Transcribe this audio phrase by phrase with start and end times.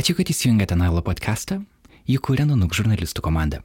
[0.00, 1.58] Ačiū, kad įsijungėte Nailo podcastą.
[2.08, 3.58] Jį kūrė Nanuk žurnalistų komanda.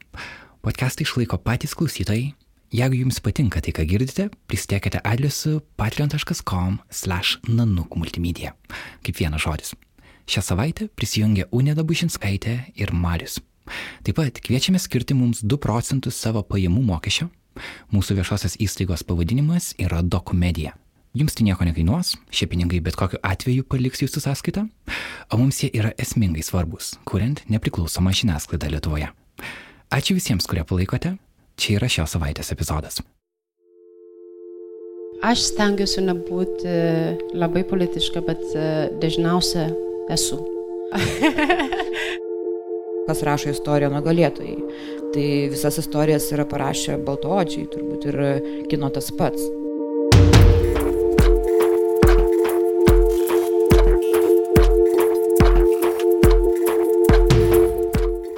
[0.66, 2.34] Podcastą išlaiko patys klausytojai.
[2.76, 8.52] Jeigu jums patinka tai, ką girdite, pristiekite adresu patreon.com slash nanuk multimedia.
[9.06, 9.72] Kaip vienas žodis.
[10.28, 13.40] Šią savaitę prisijungė Unėda Bušinskaitė ir Marius.
[14.04, 17.30] Taip pat kviečiame skirti mums 2 procentus savo pajamų mokesčio.
[17.96, 20.76] Mūsų viešosios įstaigos pavadinimas yra Dokumedija.
[21.16, 24.66] Jums tai nieko nekainuos, šie pinigai bet kokiu atveju paliks jūsų sąskaitą,
[25.32, 29.08] o mums jie yra esmingai svarbus, kuriant nepriklausomą žiniasklaidą Lietuvoje.
[29.96, 31.14] Ačiū visiems, kurie palaikote.
[31.56, 33.00] Čia yra šios savaitės epizodas.
[35.24, 36.76] Aš stengiuosi nebūti
[37.32, 38.68] labai politiška, bet e,
[39.00, 39.70] dažniausia
[40.12, 40.44] esu.
[43.08, 44.60] Kas rašo istoriją nugalėtojai.
[45.16, 48.26] Tai visas istorijas yra parašę baltoodžiai, turbūt ir
[48.68, 49.64] kino tas pats.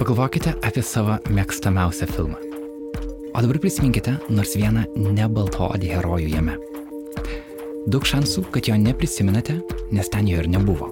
[0.07, 2.37] Pagalvokite apie savo mėgstamiausią filmą.
[3.35, 6.53] O dabar prisiminkite nors vieną nebaltodį herojų jame.
[7.91, 9.57] Daug šansų, kad jo neprisiminate,
[9.91, 10.87] nes ten jo ir nebuvo.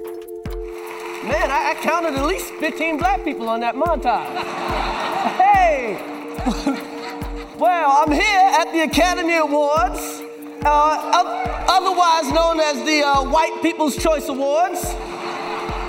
[1.30, 4.36] Man, I, I counted at least 15 black people on that montage.
[5.40, 5.96] Hey!
[7.64, 10.04] well, I'm here at the Academy Awards,
[10.68, 11.24] uh,
[11.72, 14.84] otherwise known as the uh, White People's Choice Awards.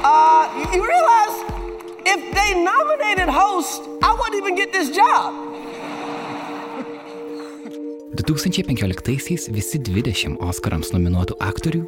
[0.07, 1.56] Uh, you realize
[2.07, 5.35] if they nominated host, I wouldn't even get this job.
[8.27, 11.83] 2015-aisiais visi 20 Oscarams nominuotų aktorių,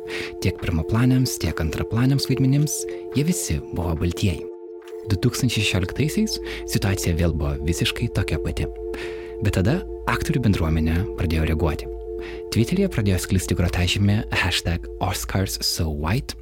[0.45, 2.83] tiek pirmaplaniams, tiek antraplaniams vaidmenims,
[3.17, 4.45] jie visi buvo baltieji.
[5.09, 6.37] 2016-aisiais
[6.69, 8.69] situacija vėl buvo visiškai tokia pati.
[9.43, 11.89] Bet tada aktorių bendruomenė pradėjo reaguoti.
[12.53, 16.37] Twitter'yje pradėjo sklisti grotažymė hashtag OscarsSoWhite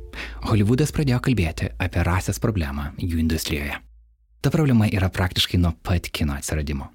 [0.47, 3.78] Hollywoodas pradėjo kalbėti apie rasės problemą jų industrijoje.
[4.45, 6.91] Ta problema yra praktiškai nuo pat kino atsiradimo.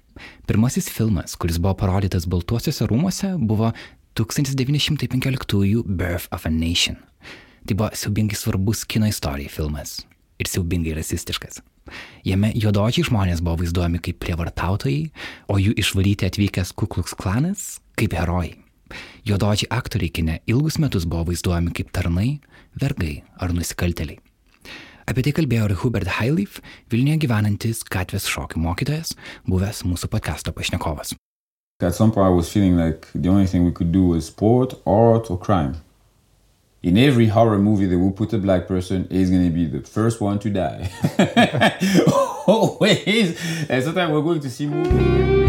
[0.46, 3.72] Pirmasis filmas, kuris buvo parodytas Baltuosiuose rūmuose, buvo
[4.18, 6.96] 1915 Birth of a Nation.
[7.66, 10.00] Tai buvo siaubingai svarbus kino istorijai filmas
[10.42, 11.60] ir siaubingai rasistiškas.
[12.26, 15.10] Jame juodočiai žmonės buvo vaizduojami kaip prievartautojai,
[15.50, 18.61] o jų išvaryti atvykęs Kukluks klanas kaip herojai.
[19.28, 22.40] Juodočiai aktoriai kine ilgus metus buvo vaizduojami kaip tarnai,
[22.80, 24.20] vergai ar nusikalteliai.
[25.08, 26.60] Apie tai kalbėjo ir Hubert Hailif,
[26.92, 29.16] Vilniuje gyvenantis gatvės šokių mokytojas,
[29.50, 31.16] buvęs mūsų podcasto pašnekovas.
[31.82, 34.74] At some point I was feeling like the only thing we could do was sport,
[34.86, 35.82] art or crime.
[36.82, 39.80] In every horror movie that will put a black person is going to be the
[39.80, 40.90] first one to die.
[42.46, 43.38] Always.
[43.68, 45.41] And sometimes we're going to see movies.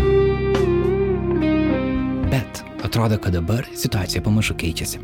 [2.94, 5.00] Atrodo, kad dabar situacija pamažu keičiasi.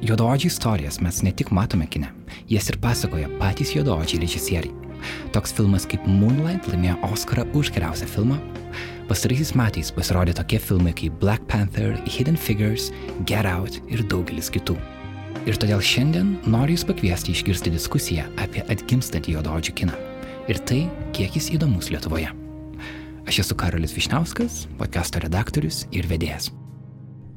[0.00, 2.08] Juodoodžių istorijas mes ne tik matome kine,
[2.48, 4.72] jas ir pasakoja patys juodoodžiai režisieriai.
[5.36, 8.40] Toks filmas kaip Moonlight laimėjo Oscarą už geriausią filmą.
[9.12, 12.88] Pastaraisiais metais pasirodė tokie filmai kaip Black Panther, Hidden Figures,
[13.28, 14.80] Get Out ir daugelis kitų.
[15.44, 20.04] Ir todėl šiandien noriu Jūs pakviesti išgirsti diskusiją apie atgimstantį juodoodžių kiną
[20.48, 22.32] ir tai, kiek jis įdomus Lietuvoje.
[23.28, 26.48] Aš esu Karolis Višniauskas, podcast'o redaktorius ir vedėjas.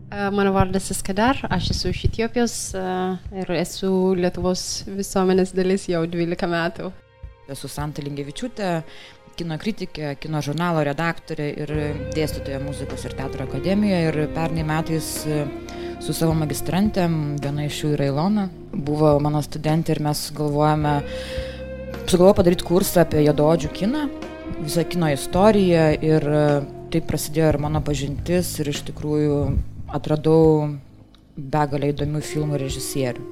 [0.10, 6.90] Mano vardas Iskadar, aš esu iš Etiopijos ir esu Lietuvos visuomenės dalis jau 12 metų.
[7.54, 8.72] Esu Santa Lingevičiūtė,
[9.38, 11.76] kino kritikė, kino žurnalo redaktorė ir
[12.18, 14.10] dėstytoja muzikos ir teatro akademijoje.
[14.10, 15.12] Ir pernai metais
[16.02, 21.00] su savo magistrantėm, viena iš jų yra Ilona, buvo mano studentė ir mes galvojame,
[22.10, 24.06] sugalvojome padaryti kursą apie jododžių kiną,
[24.64, 26.32] visą kino istoriją ir
[26.90, 29.44] taip prasidėjo ir mano pažintis ir iš tikrųjų
[29.96, 30.70] atradau
[31.38, 33.26] begalę įdomių filmų režisierių.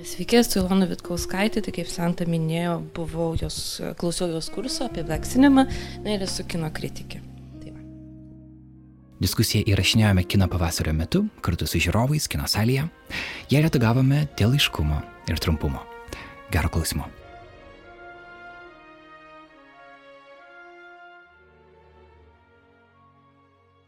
[0.00, 3.58] Sveiki, esu Ilona Vitkauskaitė, tai kaip Santa minėjo, buvau jos,
[4.00, 5.66] klausiau jos kurso apie Black Cinema,
[6.00, 7.20] na ir esu kino kritikė.
[7.60, 7.74] Tai.
[9.20, 12.88] Diskusiją įrašinėjome kino pavasario metu kartu su žiūrovais kino salėje.
[13.52, 15.84] Ją redagavome dėl aiškumo ir trumpumo.
[16.50, 17.19] Gero klausimo.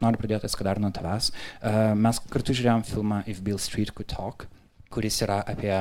[0.03, 1.31] Noriu pradėti Eskadar nuo tavęs.
[1.63, 4.49] Uh, mes kartu žiūrėjom filmą If Bill Street Could Talk
[4.93, 5.73] kuris yra apie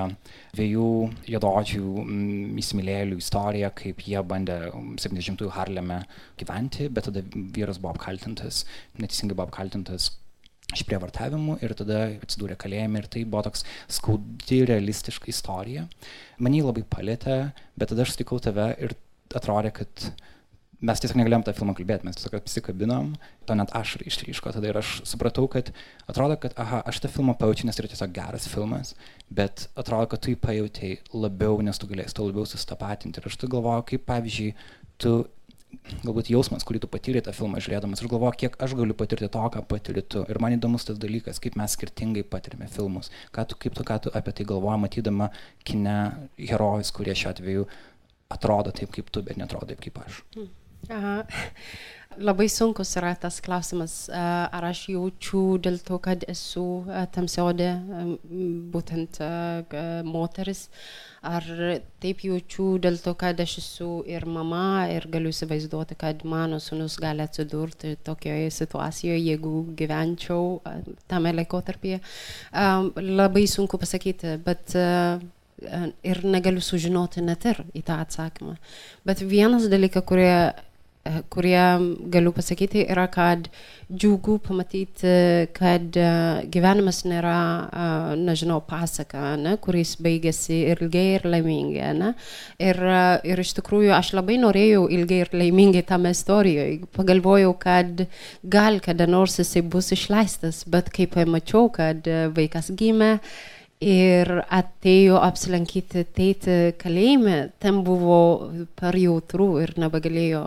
[0.56, 0.88] dviejų
[1.34, 6.02] juododžių mm, įsimylėjėlių istoriją, kaip jie bandė 70-ųjų Harleme
[6.40, 7.24] gyventi, bet tada
[7.56, 8.64] vyras buvo apkaltintas,
[9.02, 10.14] neteisingai buvo apkaltintas
[10.72, 15.88] išprievartavimu ir tada atsidūrė kalėjime ir tai buvo toks skaudi, realistiška istorija.
[16.40, 17.42] Mane labai palėtė,
[17.76, 18.96] bet tada aš sutikau tave ir
[19.36, 20.12] atrodė, kad
[20.82, 23.12] mes tiesiog negalėjom tą filmą kalbėti, mes tiesiog apsikabinom,
[23.46, 25.70] to net aš išryško tada ir aš supratau, kad
[26.10, 28.96] atrodo, kad, aha, aš tą filmą pajaučiu, nes tai yra tiesiog geras filmas,
[29.30, 33.22] bet atrodo, kad tu jį pajutėjai labiau, nes tu galėsi to labiau sustapatinti.
[33.22, 34.56] Ir aš tu galvoju, kaip pavyzdžiui,
[35.02, 35.14] tu
[36.04, 38.02] galbūt jausmas, kurį tu patyrė tą filmą žiūrėdamas.
[38.02, 40.24] Aš galvoju, kiek aš galiu patirti to, ką patiri tu.
[40.28, 43.12] Ir man įdomus tas dalykas, kaip mes skirtingai patirime filmus.
[43.36, 45.30] Ką tu, kaip tu, ką tu apie tai galvoji, matydama
[45.68, 45.98] kine
[46.40, 47.70] herojus, kurie šiuo atveju
[48.32, 50.24] atrodo taip kaip tu, bet netrodo taip kaip aš.
[50.36, 50.52] Hmm.
[50.90, 51.26] Aha.
[52.20, 56.84] Labai sunkus yra tas klausimas, ar aš jaučiu dėl to, kad esu
[57.16, 57.70] tamsiodė,
[58.74, 59.16] būtent
[60.04, 60.66] moteris,
[61.24, 61.46] ar
[62.04, 66.98] taip jaučiu dėl to, kad aš esu ir mama ir galiu įsivaizduoti, kad mano sunus
[67.00, 70.60] gali atsidurti tokioje situacijoje, jeigu gyvenčiau
[71.08, 72.02] tame laikotarpyje.
[73.00, 74.76] Labai sunku pasakyti, bet
[76.12, 78.58] ir negaliu sužinoti net ir į tą atsakymą.
[79.08, 80.34] Bet vienas dalykas, kurie
[81.34, 81.62] kurie
[82.14, 83.48] galiu pasakyti yra, kad
[83.92, 85.14] džiugu pamatyti,
[85.56, 85.98] kad
[86.54, 87.38] gyvenimas nėra,
[88.20, 91.92] nežinau, pasaka, ne, kuris baigėsi ilgai ir laimingai.
[91.98, 92.12] Ne?
[92.62, 92.80] Ir,
[93.28, 96.84] ir iš tikrųjų aš labai norėjau ilgai ir laimingai tame istorijoje.
[96.96, 98.06] Pagalvojau, kad
[98.44, 102.08] gal kada nors jisai bus išleistas, bet kai pamačiau, kad
[102.38, 103.18] vaikas gimė,
[103.82, 108.20] ir atėjo apsilankyti tėtį kalėjime, ten buvo
[108.78, 110.44] per jautru ir nebegalėjo,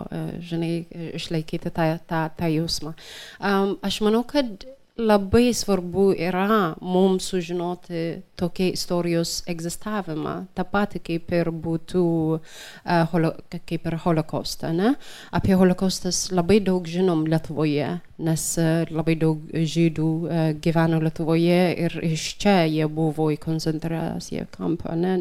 [0.47, 0.71] žinai,
[1.19, 2.95] išlaikyti tą, tą, tą jausmą.
[3.39, 4.65] Um, aš manau, kad
[4.97, 12.03] labai svarbu yra mums sužinoti tokia istorijos egzistavimą, tą patį kaip ir būtų,
[12.39, 14.71] uh, holo, kaip ir holokaustą.
[14.75, 14.93] Ne?
[15.35, 17.89] Apie holokaustas labai daug žinom Lietuvoje,
[18.23, 24.47] nes uh, labai daug žydų uh, gyveno Lietuvoje ir iš čia jie buvo į koncentraciją
[24.55, 25.17] kampą, ne?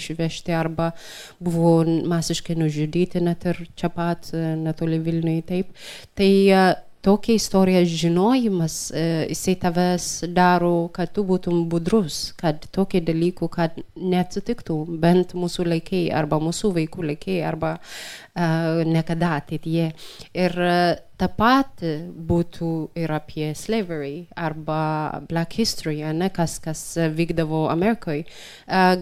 [0.00, 0.94] išvežti arba
[1.36, 5.72] buvo masiškai nužudyti net ir čia pat, netoli Vilniui taip.
[6.16, 13.00] Tai uh, tokia istorija žinojimas, e, jisai tavęs daro, kad tu būtum budrus, kad tokie
[13.04, 19.92] dalykų, kad neatsitiktų bent mūsų laikai arba mūsų vaikų laikai arba uh, niekada ateityje.
[20.34, 21.96] Ir uh, Ta pati
[22.30, 26.82] būtų ir apie slavery arba black history, ne, kas, kas
[27.16, 28.22] vykdavo Amerikoje.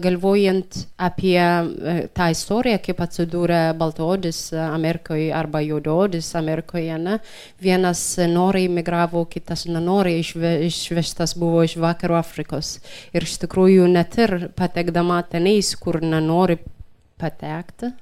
[0.01, 1.37] Galvojant apie
[2.17, 7.19] tą istoriją, kaip atsidūrė baltodis Amerikoje arba juododis Amerikoje, ne,
[7.61, 12.79] vienas noriai migravo, kitas nenoriai išve, išvežtas buvo iš vakarų Afrikos.
[13.13, 16.57] Ir iš tikrųjų net ir patekdama tenais, kur nenori
[17.21, 17.93] patekti,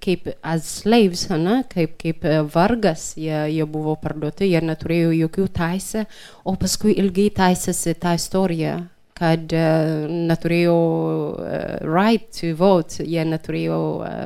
[0.00, 2.24] kaip as slaves, ne, kaip, kaip
[2.54, 6.06] vargas, jie, jie buvo parduoti, jie neturėjo jokių teisę,
[6.44, 8.78] o paskui ilgai teisėsi tą istoriją,
[9.20, 13.80] kad uh, neturėjo uh, right to vote, jie neturėjo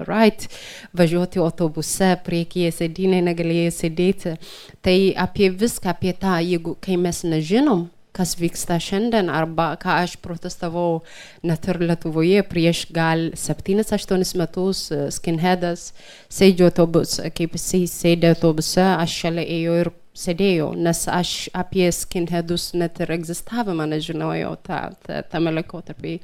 [0.07, 0.47] right
[0.95, 4.37] važiuoti autobuse, priekyje sėdynė negalėjo sėdėti.
[4.85, 4.97] Tai
[5.27, 11.03] apie viską, apie tą, jeigu kai mes nežinom, kas vyksta šiandien arba ką aš protestavau
[11.47, 15.91] net ir Lietuvoje prieš gal 7-8 metus, skinheadas
[16.33, 22.69] sėdėjo autobuse, kaip jisai sėdė autobuse, aš šalia ėjau ir sėdėjau, nes aš apie skinheadus
[22.79, 26.15] net ir egzistavimą nežinojau ta, ta, tame laikotarpį.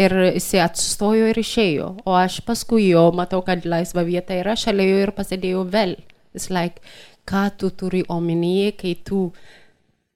[0.00, 4.88] Ir jisai atsistojo ir išėjo, o aš paskui jo matau, kad laisva vieta yra, šalia
[4.88, 5.96] jo ir pasėdėjau vėl.
[6.34, 6.82] It's like,
[7.26, 9.59] ką tu turi omenyje, kai tu tik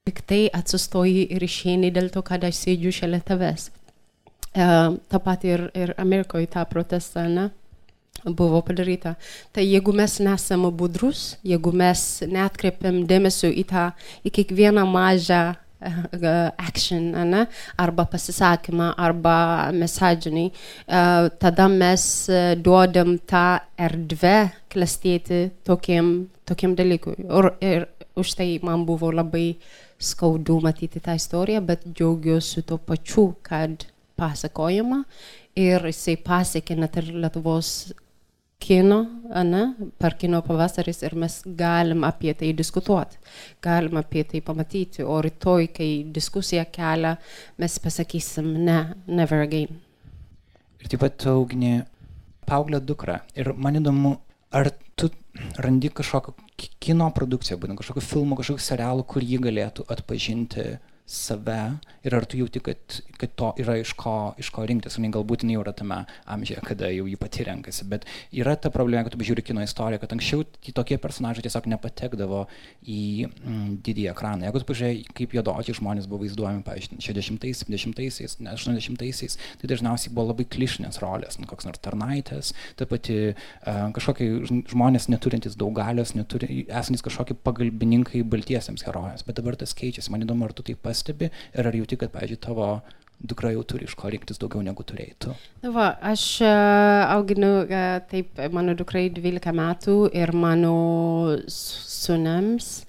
[0.04, 3.70] tai atsistoji ir išeini dėl to, kad aš sėdžiu šalia tavęs.
[4.52, 7.46] Uh, ta pati ir, ir Amerikoje tą protestą, ne?
[8.24, 9.14] buvo padaryta.
[9.52, 13.84] Tai jeigu mes nesame budrus, jeigu mes netkreipiam dėmesio į tą,
[14.20, 17.46] į kiekvieną mažą uh, action, ne?
[17.80, 19.36] arba pasisakymą, arba
[19.72, 22.04] mesadžinį, uh, tada mes
[22.60, 23.46] duodam tą
[23.88, 24.36] erdvę
[24.68, 26.12] klestėti tokiem,
[26.44, 27.16] tokiem dalykui.
[27.24, 27.88] Ir, ir
[28.20, 33.86] už tai man buvo labai uh, skaudu matyti tą istoriją, bet džiaugiuosi tuo pačiu, kad
[34.18, 35.02] pasakojama
[35.58, 37.70] ir jisai pasiekė net ir Lietuvos
[38.64, 38.98] kino,
[39.44, 39.62] ne,
[40.00, 43.18] per kino pavasaris ir mes galim apie tai diskutuoti,
[43.62, 47.16] galim apie tai pamatyti, o rytoj, kai diskusija kelia,
[47.60, 49.82] mes pasakysim ne, never again.
[50.80, 51.74] Ir taip pat auginė
[52.48, 53.18] paauglę dukrą.
[53.36, 54.16] Ir man įdomu,
[54.52, 55.10] ar tu
[55.58, 56.34] randi kažkokią
[56.82, 60.66] kino produkciją, būtent kažkokių filmų, kažkokių serialų, kur jį galėtų atpažinti
[61.04, 62.78] save ir ar tu jauti, kad,
[63.20, 65.98] kad to yra iš ko, iš ko rinktis, ir galbūt jinai jau yra tame
[66.32, 70.00] amžiuje, kada jau jį pati renkasi, bet yra ta problema, kad tu žiūri kino istoriją,
[70.00, 70.46] kad anksčiau
[70.76, 72.44] tokie personažai tiesiog nepatekdavo
[72.88, 74.48] į mm, didįjį ekraną.
[74.48, 80.30] Jeigu tu pažiūrėjai, kaip juodoti žmonės buvo vaizduojami, pavyzdžiui, 60-ais, 70-aisiais, 80-aisiais, tai dažniausiai buvo
[80.32, 84.30] labai klišinės rolės, nu, koks nors tarnaitės, ta pati uh, kažkokie
[84.72, 90.12] žmonės neturintys daug galios, neturi, esantis kažkokie pagalbininkai baltiesiems herojams, bet dabar tas keičiasi.
[90.14, 92.68] Man įdomu, ar tu taip pastebi ir ar jauti, kad, pavyzdžiui, tavo
[93.24, 95.34] dukra jau turi iš ko rinktis daugiau negu turėjai tu.
[95.64, 100.74] Na va, aš uh, auginu, uh, taip, mano dukrai 12 metų ir mano
[101.48, 102.84] sunams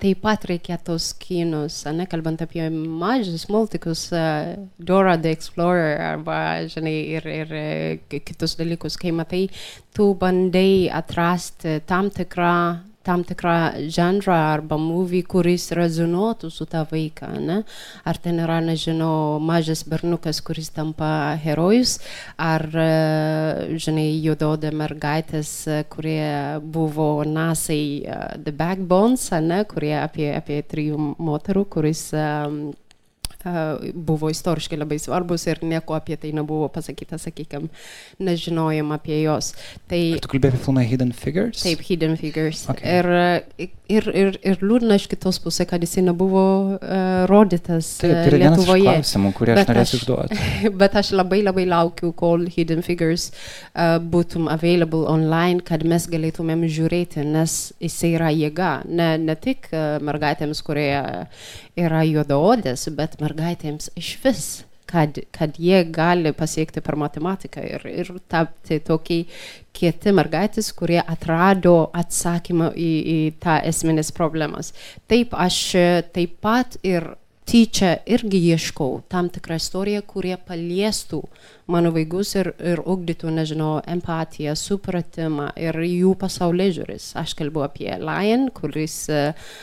[0.00, 6.40] taip pat reikia tos kinus, ne, kalbant apie mažus multikus, uh, Dora the Explorer arba,
[6.68, 7.54] žinai, ir, ir
[8.10, 9.46] kitus dalykus, kai matai,
[9.96, 12.56] tu bandai atrasti tam tikrą
[13.06, 13.54] tam tikrą
[13.92, 17.30] žanrą arba movie, kuris rezonuotų su tą vaiką.
[17.40, 17.60] Ne?
[18.04, 21.98] Ar ten yra, nežinau, mažas bernukas, kuris tampa herojus,
[22.36, 26.26] ar, e, žinai, juododė mergaitės, e, kurie
[26.60, 29.62] buvo nasai uh, The Backbones, ne?
[29.68, 32.74] kurie apie, apie trijų moterų, kuris um,
[33.94, 37.70] buvo istoriškai labai svarbus ir nieko apie tai nebuvo pasakyta, sakykime,
[38.22, 39.52] nežinojom apie juos.
[39.90, 41.62] Tai, Ar tu kalbėjai apie filmą Hidden Figures?
[41.62, 42.64] Taip, Hidden Figures.
[42.72, 42.98] Okay.
[42.98, 46.44] Ir, ir, ir, ir liūdna iš kitos pusės, kad jisai nebuvo
[46.76, 48.86] uh, rodytas Taip, tai Lietuvoje.
[48.88, 50.40] Klausimų, kurį aš norėsiu užduoti.
[50.82, 56.66] Bet aš labai labai laukiu, kol Hidden Figures uh, būtum available online, kad mes galėtumėm
[56.66, 58.72] žiūrėti, nes jisai yra jėga.
[58.88, 60.90] Ne, ne tik uh, mergaitėms, kurie
[61.76, 64.46] yra juodaodės, bet mergaitėms iš vis,
[64.86, 69.26] kad, kad jie gali pasiekti per matematiką ir, ir tapti tokiai
[69.76, 74.72] kieti mergaitės, kurie atrado atsakymą į, į tą esminės problemas.
[75.10, 75.60] Taip, aš
[76.16, 77.10] taip pat ir
[77.46, 81.22] tyčia irgi ieškau tam tikrą istoriją, kurie paliestų
[81.70, 87.12] mano vaikus ir, ir ugdytų, nežinau, empatiją, supratimą ir jų pasaulio žiūris.
[87.18, 89.54] Aš kalbu apie Lion, kuris uh,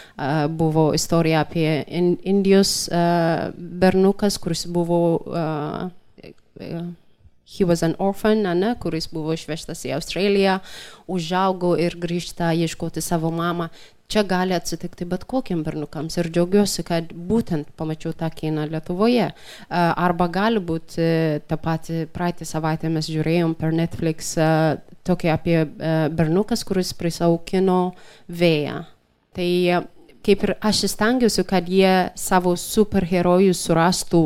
[0.48, 5.88] buvo istorija apie in, Indijos uh, bernukas, kuris buvo uh,
[6.24, 6.84] uh,
[7.54, 10.58] he was an orphan, ne, kuris buvo išvežtas į Australiją,
[11.12, 13.70] užaugo ir grįžta ieškoti savo mamą
[14.12, 19.32] čia gali atsitikti bet kokiem bernukams ir džiaugiuosi, kad būtent pamačiau tą kiną Lietuvoje.
[19.70, 21.08] Arba gali būti
[21.50, 24.36] tą patį praeitį savaitę mes žiūrėjom per Netflix
[25.08, 25.58] tokį apie
[26.14, 27.80] bernukas, kuris prisaukino
[28.30, 28.84] vėją.
[29.34, 29.50] Tai
[30.24, 34.24] kaip ir aš stengiuosi, kad jie savo superherojus surastų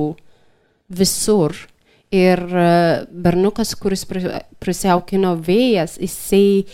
[0.93, 1.55] visur.
[2.13, 2.39] Ir
[3.11, 6.67] bernukas, kuris prisiaukino vėjas, jisai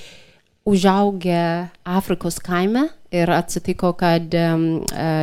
[0.66, 4.64] užaugę Afrikos kaime ir atsitiko, kad um,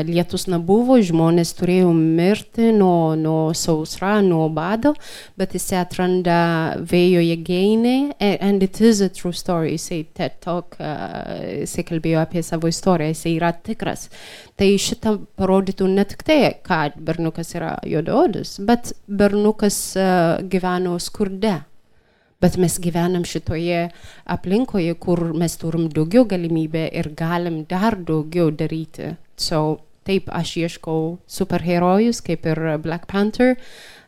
[0.07, 4.93] lietus nebuvo, žmonės turėjo mirti nuo, nuo sausra, nuo bado,
[5.41, 6.37] bet jis atranda
[6.87, 12.45] vėjo jėgainį, and it is a true story, jisai TED Talk, uh, jisai kalbėjo apie
[12.47, 14.07] savo istoriją, jisai yra tikras.
[14.61, 21.57] Tai šitą parodytų ne tik tai, kad bernukas yra juododis, bet bernukas uh, gyveno skurde
[22.41, 23.91] bet mes gyvenam šitoje
[24.25, 29.15] aplinkoje, kur mes turim daugiau galimybę ir galim dar daugiau daryti.
[29.37, 33.57] So, taip, aš ieškau superherojus, kaip ir Black Panther.
[33.57, 34.01] Uh,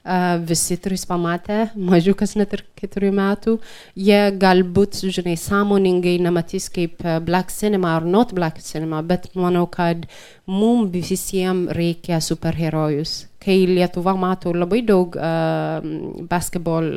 [0.47, 3.57] visi trys pamatė, mažiukas net ir keturių metų,
[3.95, 10.09] jie galbūt, žinai, sąmoningai nematys kaip black cinema ar not black cinema, bet manau, kad
[10.47, 15.83] mums visiems reikia superherojus kai Lietuva mato labai daug uh,
[16.31, 16.89] basketbol,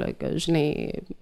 [0.42, 0.66] žinai,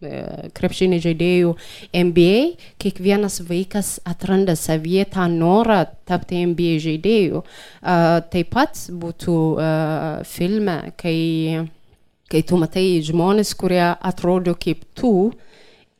[0.03, 1.53] uh, krepšinį žaidėjų
[1.95, 2.41] NBA,
[2.83, 7.43] kiekvienas vaikas atranda savyje tą norą tapti NBA žaidėjų.
[7.43, 11.17] Uh, taip pat būtų uh, filme, kai,
[12.31, 15.31] kai tu matai žmonės, kurie atrodo kaip tu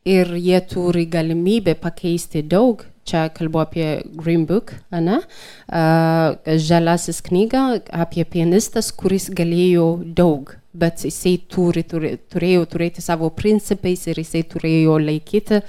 [0.06, 5.20] ir jie turi galimybę pakeisti daug čia kalbu apie Green Book, ne?
[5.68, 13.30] Uh, žaliasis knyga apie pianistas, kuris galėjo daug, bet jisai turi, turi, turėjo turėti savo
[13.36, 15.62] principais ir jisai turėjo laikyti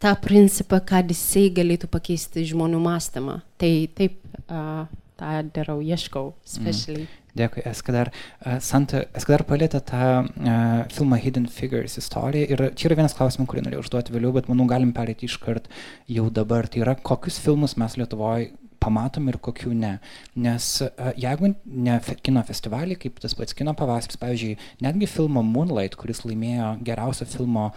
[0.00, 3.40] tą principą, kad jisai galėtų pakeisti žmonių mąstymą.
[3.60, 4.86] Tai taip, uh,
[5.20, 7.08] tą darau, ieškau, specialiai.
[7.08, 7.19] Mm.
[7.38, 8.10] Dėkui, Eskadar.
[8.40, 10.54] Uh, Santa, Eskadar palėtė tą uh,
[10.94, 14.66] filmą Hidden Figures istoriją ir čia yra vienas klausimas, kurį norėjau užduoti vėliau, bet manau
[14.70, 15.70] galim perėti iškart
[16.10, 16.70] jau dabar.
[16.70, 19.92] Tai yra, kokius filmus mes Lietuvoje pamatom ir kokių ne.
[20.40, 24.56] Nes uh, jeigu ne kino festivalį, kaip tas pats kino pavasaris, pavyzdžiui,
[24.86, 27.70] netgi filmo Moonlight, kuris laimėjo geriausio filmo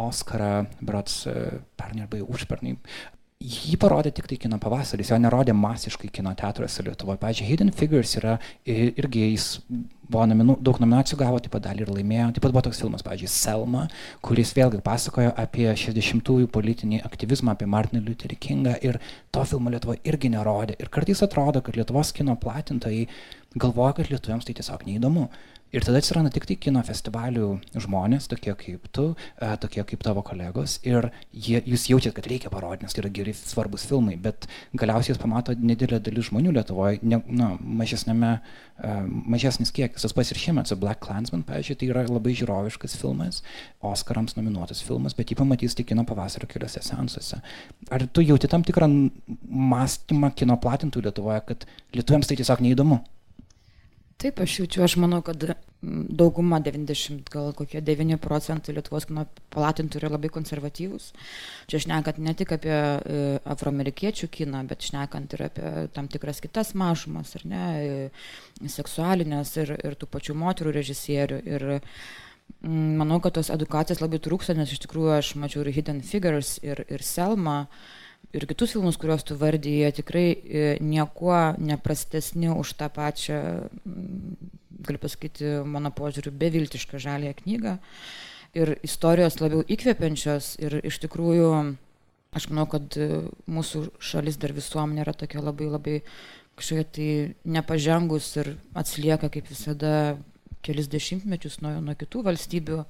[0.00, 1.24] Oscarą, brots
[1.74, 2.76] pernai arba užpernai,
[3.44, 7.20] jį parodė tik tai kino pavasaris, jo nerodė masiškai kino teatruose Lietuvoje.
[7.20, 9.48] Pavyzdžiui, Hidden Figures yra irgi jis
[10.08, 12.30] buvo nominu, daug nominacijų gavo, taip pat dalį ir laimėjo.
[12.36, 13.84] Taip pat buvo toks filmas, pavyzdžiui, Selma,
[14.24, 19.00] kuris vėlgi pasakojo apie 60-ųjų politinį aktyvizmą, apie Martiną Lutherį Kingą ir
[19.34, 20.78] to filmo Lietuvoje irgi nerodė.
[20.80, 23.06] Ir kartais atrodo, kad Lietuvos kino platintojai
[23.54, 25.28] galvoja, kad lietuviams tai tiesiog neįdomu.
[25.74, 27.48] Ir tada atsiranda tik tai kino festivalių
[27.82, 29.08] žmonės, tokie kaip tu,
[29.42, 33.10] e, tokie kaip tavo kolegos, ir jie, jūs jaučiat, kad reikia parodyti, nes tai yra
[33.16, 34.46] geri, svarbus filmai, bet
[34.78, 39.00] galiausiai jūs pamato nedidelė dalis žmonių Lietuvoje, ne, na, mažesnėme, uh,
[39.34, 40.04] mažesnis kiekis.
[40.06, 43.42] Tas pas ir šiemet su Black Clansman, pavyzdžiui, tai yra labai žiūroviškas filmas,
[43.82, 47.40] Oscarams nominuotas filmas, bet jį pamatys tik kino pavasario keliose sensuose.
[47.90, 48.90] Ar tu jauti tam tikrą
[49.42, 53.02] mąstymą kino platintų Lietuvoje, kad lietuviams tai tiesiog neįdomu?
[54.22, 55.42] Taip, aš jaučiu, aš manau, kad
[55.84, 61.10] dauguma 90, gal kokie 9 procentai Lietuvos kino palatintų yra labai konservatyvūs.
[61.70, 66.72] Čia šnekant ne tik apie e, afroamerikiečių kiną, bet šnekant ir apie tam tikras kitas
[66.78, 71.42] mažumas, ar ne, e, seksualinės ir, ir tų pačių moterų režisierių.
[71.44, 71.66] Ir
[72.64, 76.84] manau, kad tos edukacijos labai trūksta, nes iš tikrųjų aš mačiau ir Hidden Figures, ir,
[76.88, 77.64] ir Selma
[78.34, 83.38] ir kitus filmus, kuriuos tu vardyji, tikrai e, niekuo neprastesni už tą pačią,
[84.84, 87.78] galiu pasakyti, mano požiūriu, beviltišką žalę knygą.
[88.54, 91.50] Ir istorijos labiau įkvepiančios ir iš tikrųjų
[92.34, 95.98] aš manau, kad e, mūsų šalis dar visuomenė yra tokia labai labai
[96.58, 97.10] kažkokia tai
[97.50, 100.16] nepažengus ir atsilieka kaip visada
[100.64, 102.80] kelis dešimtmečius nuo, nuo kitų valstybių.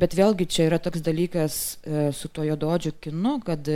[0.00, 3.66] Bet vėlgi čia yra toks dalykas e, su to jododžiu kinu, kad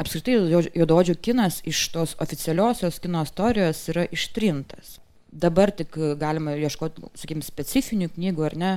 [0.00, 0.36] apskritai
[0.74, 4.98] juododžių kinas iš tos oficialiosios kino istorijos yra ištrintas.
[5.34, 8.72] Dabar tik galima ieškoti, sakykim, specifinių knygų ar ne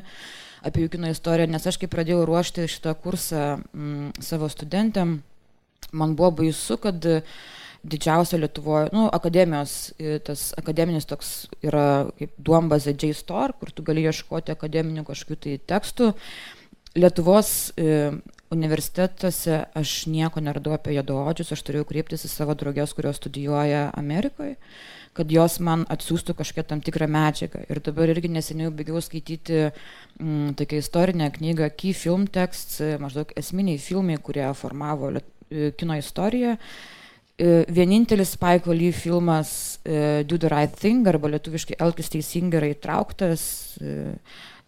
[0.66, 5.20] apie jų kino istoriją, nes aš kai pradėjau ruošti šitą kursą m, mm, savo studentėm,
[5.94, 7.06] man buvo baisu, kad
[7.88, 9.76] didžiausia Lietuvoje, nu, akademijos,
[10.26, 11.34] tas akademinis toks
[11.64, 16.10] yra kaip duombazė JSTOR, kur tu gali ieškoti akademinių kažkokių tai tekstų.
[16.98, 17.52] Lietuvos
[18.54, 24.56] universitetuose aš nieko neradau apie juodaodžius, aš turėjau kreiptis į savo draugės, kurios studijuoja Amerikoje,
[25.18, 27.66] kad jos man atsiųstų kažkokią tam tikrą medžiagą.
[27.68, 33.82] Ir dabar irgi neseniai baigiau skaityti mm, tokią istorinę knygą Key Film Text, maždaug esminiai
[33.82, 36.56] filmai, kurie formavo e, kino istoriją.
[37.38, 42.72] E, vienintelis Spike Lee filmas e, Do the Right Thing arba lietuviškai Elkis teisingai yra
[42.78, 43.44] įtrauktas.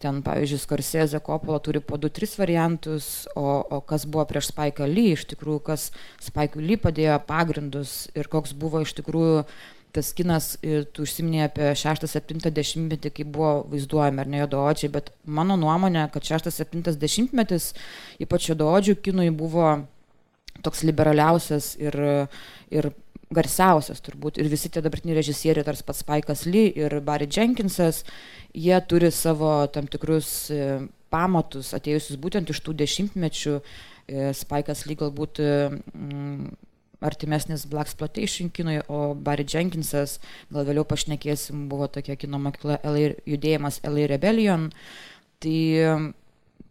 [0.00, 5.12] Ten, pavyzdžiui, Skorsėzė Kopola turi po 2-3 variantus, o, o kas buvo prieš Spike Lee,
[5.12, 5.90] iš tikrųjų, kas
[6.24, 9.44] Spike Lee padėjo pagrindus ir koks buvo iš tikrųjų
[9.92, 10.54] tas kinas,
[10.94, 16.24] tu užsiminė apie 6-7 dešimtmetį, kai buvo vaizduojami ar ne juodaodžiai, bet mano nuomonė, kad
[16.26, 17.72] 6-7 dešimtmetis,
[18.22, 19.74] ypač juodaodžių kinui, buvo
[20.64, 21.96] toks liberaliausias ir,
[22.70, 22.92] ir
[23.30, 24.40] garsiausias turbūt.
[24.42, 28.02] Ir visi tie dabartiniai režisieriai, tarsi pats Spaikas Lee ir Barry Jenkinsas,
[28.50, 30.64] jie turi savo tam tikrus e,
[31.14, 33.54] pamatus atėjusius būtent iš tų dešimtmečių.
[34.10, 36.50] E, Spaikas lyg galbūt mm,
[37.06, 40.18] artimesnis Black Exploitation kinui, o Barry Jenkinsas,
[40.50, 44.72] gal vėliau pašnekėsim, buvo tokia kino mokykla LA, judėjimas LA Rebellion.
[45.40, 45.58] Tai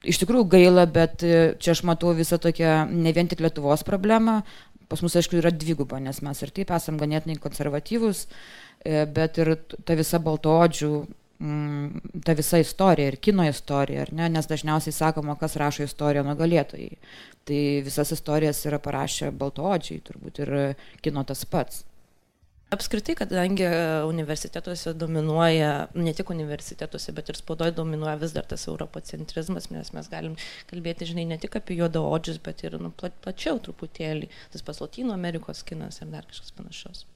[0.05, 4.43] iš tikrųjų gaila, bet čia aš matau visą tokią ne vien tik Lietuvos problemą,
[4.89, 8.25] pas mus aišku yra dviguba, nes mes ir taip esam ganėtinai konservatyvus,
[9.15, 10.91] bet ir ta visa baltoodžių
[11.39, 14.29] mm, ta visa istorija ir kino istorija, ne?
[14.29, 16.97] nes dažniausiai sakoma, kas rašo istoriją nugalėtojai.
[17.49, 20.55] Tai visas istorijas yra parašę baltoodžiai, turbūt ir
[21.05, 21.83] kino tas pats.
[22.69, 23.65] Apskritai, kadangi
[24.05, 30.09] universitetuose dominuoja, ne tik universitetuose, bet ir spaudoje dominuoja vis dar tas europocentrizmas, nes mes
[30.11, 30.35] galim
[30.69, 35.63] kalbėti, žinai, ne tik apie juodaodžius, bet ir nu, plačiau truputėlį, tas pas Latino Amerikos
[35.65, 37.07] kinas ir dar kažkas panašaus.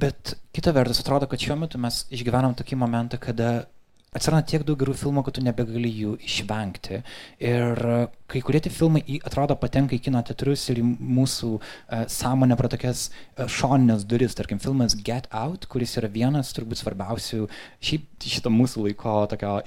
[0.00, 3.68] Bet kita vertus, atrodo, kad šiuo metu mes išgyvenam tokį momentą, kada
[4.16, 7.02] atsiranda tiek daug gerų filmų, kad tu nebegali jų išvengti.
[7.44, 7.82] Ir
[8.28, 12.70] kai kurie tie filmai, atrodo, patenka į kino teatrus ir į mūsų uh, sąmonę pro
[12.72, 14.36] tokias uh, šoninės duris.
[14.38, 17.46] Tarkim, filmas Get Out, kuris yra vienas turbūt svarbiausių
[17.84, 19.58] šiaip šito mūsų laiko tokio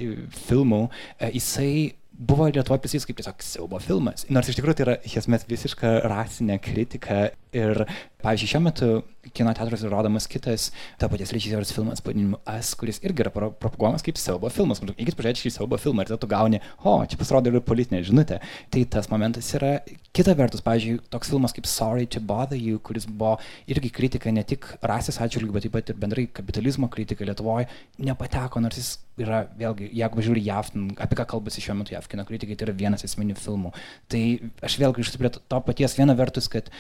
[0.47, 1.73] filmų, uh, jisai
[2.21, 4.25] buvo Lietuvoje pristatytas kaip tiesiog siaubo filmas.
[4.29, 7.85] Nors iš tikrųjų tai yra iš esmės visiška rasinė kritika ir
[8.23, 8.89] Pavyzdžiui, šiuo metu
[9.35, 14.17] kino teatruose rodomas kitas ta paties režisieriaus filmas pavadinimu As, kuris irgi yra propaguojamas kaip
[14.19, 14.81] siaubo filmas.
[14.95, 18.39] Eikit pažiūrėti šį siaubo filmą ir tada tu gauni, o, čia pasirodo ir politinė žinutė.
[18.73, 19.75] Tai tas momentas yra
[20.15, 23.37] kita vertus, pavyzdžiui, toks filmas kaip Sorry to Bother You, kuris buvo
[23.71, 27.69] irgi kritika ne tik rasės atžvilgių, bet taip pat ir bendrai kapitalizmo kritika Lietuvoje,
[28.01, 30.73] nepateko, nors jis yra, vėlgi, jeigu pažiūri JAV,
[31.05, 33.73] apie ką kalbasi šiuo metu JAV kino kritikai, tai yra vienas esminių filmų.
[34.11, 34.23] Tai
[34.67, 36.71] aš vėl grįžtu prie to paties viena vertus, kad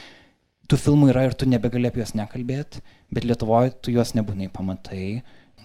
[0.71, 2.79] tų filmų yra ir tu nebegali apie juos nekalbėti,
[3.11, 5.21] bet Lietuvoje tu juos nebūnai pamatai.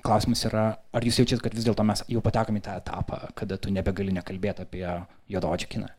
[0.06, 0.64] Klausimas yra,
[0.94, 4.14] ar jūs jaučiat, kad vis dėlto mes jau patekome į tą etapą, kada tu nebegali
[4.14, 4.84] nekalbėti apie
[5.32, 5.92] juododžių kiną?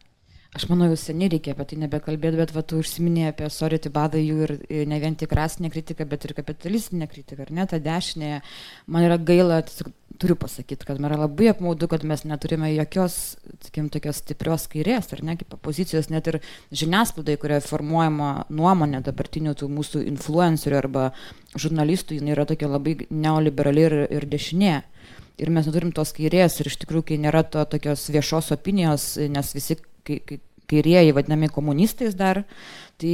[0.55, 3.49] Aš manau, jau seniai reikia apie tai nebekalbėti, bet va, tu užsiminėjai apie
[3.83, 7.65] to Bother You ir ne vien tik rasinę kritiką, bet ir kapitalistinę kritiką, ar ne,
[7.67, 8.41] tą dešinę.
[8.87, 9.61] Man yra gaila,
[10.19, 15.11] turiu pasakyti, kad man yra labai apmaudu, kad mes neturime jokios, sakykim, tokios stiprios kairės,
[15.15, 16.39] ar ne, kaip pozicijos, net ir
[16.75, 21.05] žiniasklaidai, kurioje formuojama nuomonė dabartinių tų mūsų influencerių arba
[21.57, 24.75] žurnalistų, jinai yra tokia labai neoliberali ir, ir dešinė.
[25.37, 29.53] Ir mes neturim tos kairės ir iš tikrųjų, kai nėra to tokios viešos opinijos, nes
[29.53, 29.77] visi,
[30.07, 32.43] kai, kai kairieji vadinami komunistais dar,
[33.01, 33.13] tai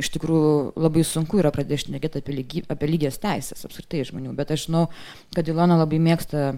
[0.00, 4.34] iš tikrųjų labai sunku yra pradėti šnekėti apie, lygy, apie lygias teisės apskritai žmonių.
[4.36, 4.88] Bet aš žinau,
[5.36, 6.54] kad Ilona labai mėgsta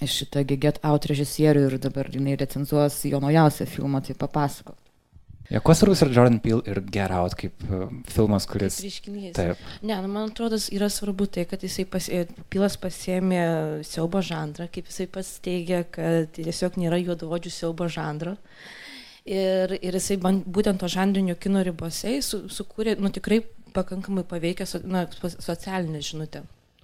[0.00, 4.78] šitą Get Out režisierių ir dabar jinai recenzuos jo naujausią filmą, tai papasakok.
[5.52, 8.78] Ja, kuo svarbus yra Jordan Peele ir Get Out kaip uh, filmas, kuris...
[8.80, 9.34] Reiškinys.
[9.36, 9.60] Taip.
[9.84, 12.08] Ne, nu, man atrodo, yra svarbu tai, kad jisai pas,
[12.50, 13.42] Pilas pasėmė
[13.84, 18.38] siaubo žanrą, kaip jisai pasteigia, kad tiesiog nėra juodavodžių siaubo žanro.
[18.38, 18.80] Uh,
[19.24, 23.38] Ir, ir jisai būtent to žanrinio kino ribose su, sukūrė nu, tikrai
[23.72, 26.42] pakankamai paveikę so, na, socialinę žinutę.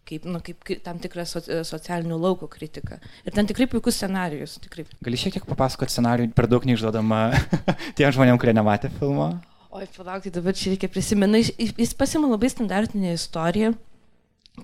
[0.08, 2.96] Kaip, nu, kaip, tam tikrą so, socialinių lauko kritiką.
[3.28, 4.56] Ir ten tikrai puikus scenarius.
[4.64, 4.86] Tikrai.
[5.04, 7.20] Gali šiek tiek papasakoti scenarių, per daug neišduodama
[8.00, 9.34] tiem žmonėm, kurie nematė filmo?
[9.70, 11.52] Oi, palaukite, dabar čia reikia prisiminti.
[11.60, 13.76] Jis pasima labai standartinę istoriją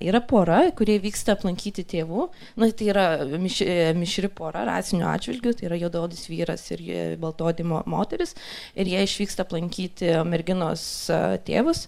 [0.02, 2.26] Yra pora, kurie vyksta aplankyti tėvų.
[2.60, 3.06] Na, tai yra
[3.40, 3.62] miš,
[3.96, 6.82] mišri pora, rasinių atžvilgių, tai yra juododis vyras ir
[7.22, 8.36] baltodį moteris.
[8.76, 10.84] Ir jie išvyksta aplankyti merginos
[11.48, 11.86] tėvus.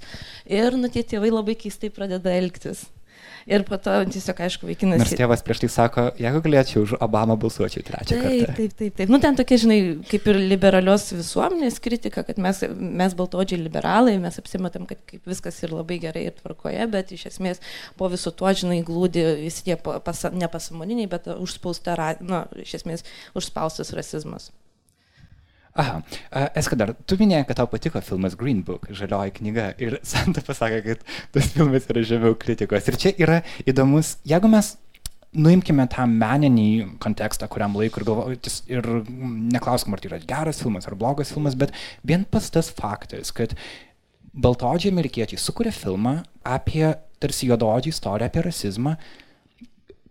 [0.49, 2.87] Ir, na, tie tėvai labai keistai pradeda elgtis.
[3.49, 5.01] Ir po to tiesiog, aišku, vaikinas.
[5.01, 8.57] Nors tėvas prieš tai sako, jeigu galėčiau už Obamą balsuočiau trečią taip, kartą.
[8.59, 9.13] Taip, taip, taip.
[9.13, 9.79] Nu, ten tokia, žinai,
[10.11, 15.73] kaip ir liberalios visuomenės kritika, kad mes, mes baltodžiai liberalai, mes apsimatam, kad viskas ir
[15.73, 17.65] labai gerai ir tvarkoje, bet iš esmės
[17.97, 23.07] po viso to, žinai, glūdi visi tie pas, nepasamoniniai, bet užspausta, na, nu, iš esmės
[23.39, 24.53] užspaustas rasizmas.
[25.79, 26.01] Aha,
[26.59, 31.05] Eskadar, tu minėjai, kad tau patiko filmas Green Book, žalioji knyga, ir Santa pasakė, kad
[31.37, 32.89] tas filmas yra žemiau kritikos.
[32.91, 34.73] Ir čia yra įdomus, jeigu mes
[35.39, 38.89] nuimkime tą meninį kontekstą, kuriam laikui ir galvojau, ir
[39.55, 41.75] neklauskim, ar tai yra geras filmas ar blogas filmas, bet
[42.07, 43.55] vien pas tas faktas, kad
[44.35, 46.89] baltodžiai amerikiečiai sukuria filmą apie
[47.23, 48.97] tarsi juododžiai istoriją apie rasizmą,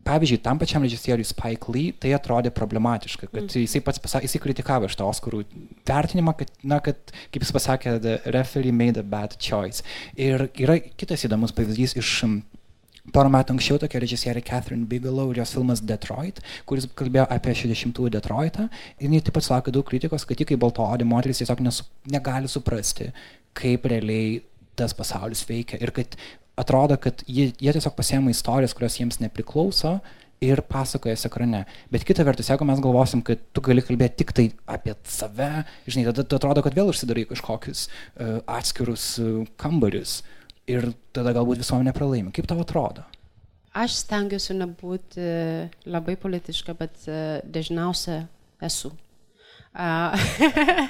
[0.08, 3.64] pavyzdžiui, tam pačiam režisieriui Spike Lee tai atrodė problematiška, kad mm.
[3.66, 5.44] jisai pats pasakė, jisai kritikavo šitą Oscarų
[5.88, 9.86] vertinimą, kad, na, kad, kaip jis pasakė, the referee made a bad choice.
[10.16, 12.14] Ir yra kitas įdomus pavyzdys iš
[13.16, 18.12] Porą metų anksčiau tokia režisierė Catherine Bigelow ir jos filmas Detroit, kuris kalbėjo apie 60-ųjų
[18.12, 18.66] Detroitą.
[19.00, 22.52] Ir jis taip pat sulaukė daug kritikos, kad tik kaip baltoodė moteris tiesiog nesu, negali
[22.52, 23.08] suprasti,
[23.56, 24.42] kaip realiai
[24.78, 26.20] tas pasaulis veikia ir kad
[26.58, 29.98] atrodo, kad jie, jie tiesiog pasiema istorijas, kurios jiems nepriklauso
[30.44, 31.64] ir pasakoja ekrane.
[31.94, 36.08] Bet kita vertus, jeigu mes galvosim, kad tu gali kalbėti tik tai apie save, žinai,
[36.12, 40.20] tada tu atrodo, kad vėl užsidarai kažkokius uh, atskirus uh, kambarius
[40.70, 42.34] ir tada galbūt visuomenė pralaimi.
[42.36, 43.06] Kaip tau atrodo?
[43.78, 45.26] Aš stengiuosi nebūti
[45.90, 48.26] labai politiška, bet uh, dažniausiai
[48.66, 48.94] esu.
[49.78, 50.18] Uh,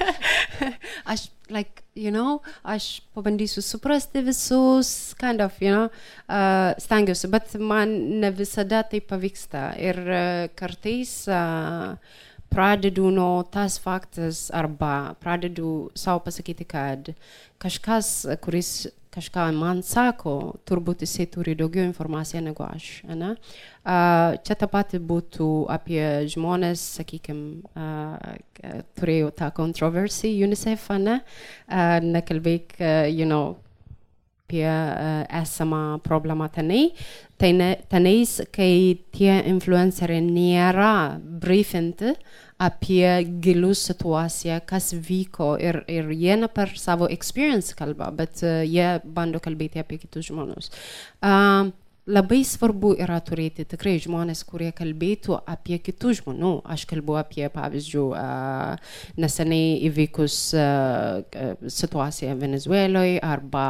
[1.12, 5.90] aš, like, you know, aš pabandysiu suprasti visus, kind of, you know,
[6.30, 9.74] uh, stengiuosi, bet man ne visada tai pavyksta.
[9.76, 12.00] Ir uh, kartais uh,
[12.48, 17.12] pradedu nuo tas faktas arba pradedu savo pasakyti, kad
[17.60, 18.88] kažkas, kuris
[19.18, 22.90] kažką man sako, turbūt jisai turi daugiau informaciją negu aš.
[23.10, 23.34] Ne?
[24.46, 27.62] Čia ta pati būtų apie žmonės, sakykime,
[29.00, 31.22] turėjau tą kontroversiją UNICEF, ne?
[32.06, 32.78] Nekalbėk,
[33.12, 33.56] you know,
[34.48, 34.68] apie
[35.42, 36.94] esamą problemą tenai.
[37.38, 43.08] Tenais, kai tie influenceriai nėra briefinti, uh, apie
[43.44, 48.98] gilių situaciją, kas vyko ir, ir jie ne per savo experience kalba, bet uh, jie
[49.04, 50.72] bando kalbėti apie kitus žmonės.
[51.22, 51.70] Uh,
[52.08, 56.54] labai svarbu yra turėti tikrai žmonės, kurie kalbėtų apie kitų žmonių.
[56.68, 58.08] Aš kalbu apie, pavyzdžiui,
[59.20, 60.38] neseniai įvykus
[61.78, 63.68] situaciją Venezueloje arba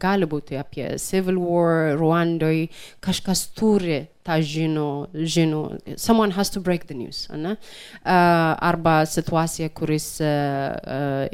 [0.00, 2.68] gali būti apie Civil War Ruandoje.
[3.04, 5.62] Kažkas turi tą žino, žino.
[5.96, 7.24] Someone has to break the news.
[7.32, 7.56] Ne?
[8.04, 10.18] Arba situacija, kuris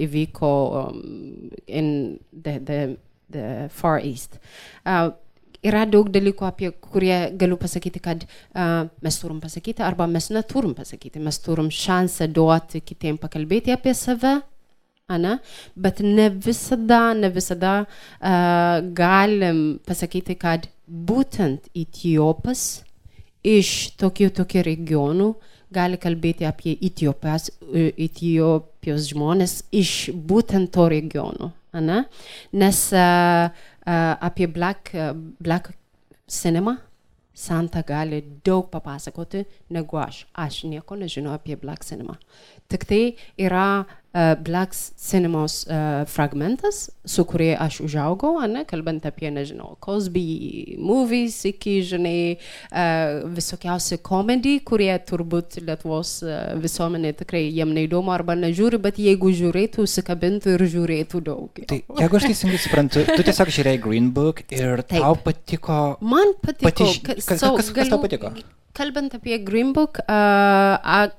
[0.06, 1.90] įvyko um, in
[2.30, 2.80] the, the,
[3.30, 4.38] the Far East.
[4.86, 5.10] Uh,
[5.64, 10.74] yra daug dalykų, apie kurie galiu pasakyti, kad uh, mes turim pasakyti, arba mes neturim
[10.77, 11.22] pasakyti.
[11.22, 14.38] Mes turim šansą duoti kitiem pakalbėti apie save
[15.09, 15.38] ane?
[15.77, 22.85] bet ne visada, ne visada uh, galim pasakyti, kad būtent Etiopas
[23.44, 25.35] iš tokių tokių regionų
[25.74, 31.53] gali kalbėti apie Etiopijos, Etiopijos žmonės iš būtent to regiono.
[31.74, 32.04] Ane?
[32.54, 35.72] Nes uh, uh, apie black, uh, black
[36.26, 36.78] cinema
[37.34, 39.42] Santa gali daug papasakoti
[39.74, 40.22] negu aš.
[40.38, 42.14] Aš nieko nežinau apie black cinema.
[42.70, 43.02] Tik tai
[43.37, 43.84] yra
[44.14, 51.40] uh, Black Cinemas uh, fragmentas, su kurie aš užaugau, ne, kalbant apie, nežinau, Cosby movies
[51.50, 52.38] iki, žinai,
[52.70, 56.16] uh, visokiausi komedijai, kurie turbūt Lietuvos
[56.62, 61.62] visuomenė tikrai jiem neįdomu arba nežiūri, bet jeigu žiūrėtų, užsikabintų ir žiūrėtų daug.
[61.68, 65.00] Tai jeigu aš teisingai suprantu, tu tiesiog žiūrėjai Green Book ir Taip.
[65.00, 65.79] tau patiko...
[66.05, 66.70] Man patiko.
[66.70, 68.33] Pati, ka- kas, so, kas, kas tau patiko?
[68.74, 71.12] Kalbant apie Green Book, uh,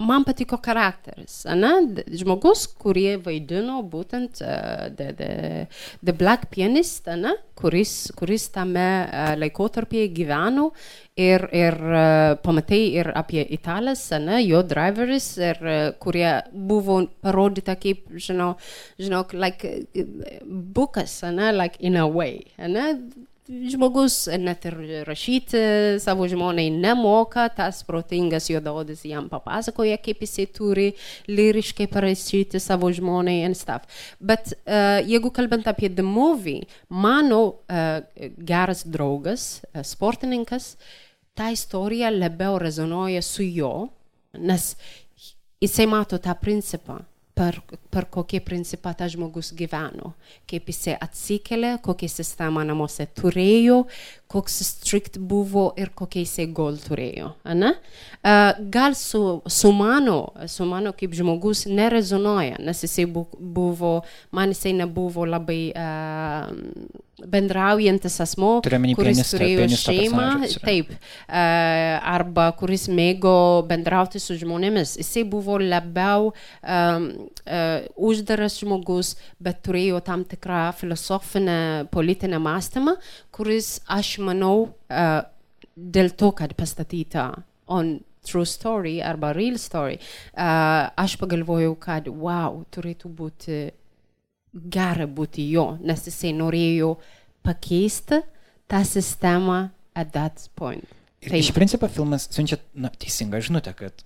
[0.00, 1.70] man patiko charakteris, ne?
[2.20, 5.30] Žmogus, kurie vaidino būtent uh, the, the,
[6.02, 7.36] the Black Pianist, ne?
[7.60, 10.70] kuris, kuris tame uh, laikotarpyje gyveno
[11.20, 14.40] ir, ir uh, pamatai ir apie italas, ne?
[14.46, 18.54] jo driveris, ir, uh, kurie buvo parodyta kaip, žinau,
[19.00, 19.74] žinau like,
[20.48, 21.52] bukas, ne?
[21.52, 22.40] like in a way.
[22.56, 22.94] Ne?
[23.50, 25.60] Žmogus net ir rašyti
[26.02, 30.86] savo žmonai nemoka, tas protingas juodaodis jam papasakoja, kaip jisai turi
[31.28, 34.06] lyriškai parašyti savo žmonai and stuff.
[34.20, 38.00] Bet uh, jeigu kalbant apie The Movie, mano uh,
[38.38, 40.76] geras draugas, uh, sportininkas,
[41.34, 43.88] ta istorija labiau rezonuoja su jo,
[44.38, 44.74] nes
[45.60, 47.00] jisai mato tą principą
[47.40, 47.56] per,
[47.88, 50.12] per kokį principą tas žmogus gyveno,
[50.50, 53.78] kaip jisai atsikėlė, kokią sistemą namuose turėjo,
[54.30, 57.32] koks strikt buvo ir kokie jisai gol turėjo.
[57.48, 60.18] Uh, gal su, su, mano,
[60.50, 64.00] su mano kaip žmogus nerezonuoja, nes jisai bu- buvo,
[64.36, 66.52] man jisai nebuvo labai uh,
[67.28, 70.26] bendraujantis asmo, kuris turėjo šeimą,
[70.62, 71.44] taip, e,
[72.12, 74.96] arba kuris mėgo bendrauti su žmonėmis.
[75.00, 77.08] Jisai buvo labiau um,
[77.44, 82.96] uh, uždaras žmogus, bet turėjo tam tikrą filosofinę, politinę mąstymą,
[83.34, 85.20] kuris, aš manau, uh,
[85.76, 87.30] dėl to, kad pastatyta
[87.70, 89.98] on true story arba real story,
[90.34, 93.60] uh, aš pagalvojau, kad wow, turėtų būti
[94.54, 96.96] gera būti jo, nes jisai norėjo
[97.46, 98.20] pakeisti
[98.70, 100.84] tą sistemą at that point.
[101.20, 104.04] Ir iš principo filmas siunčia na, teisingą žinutę, kad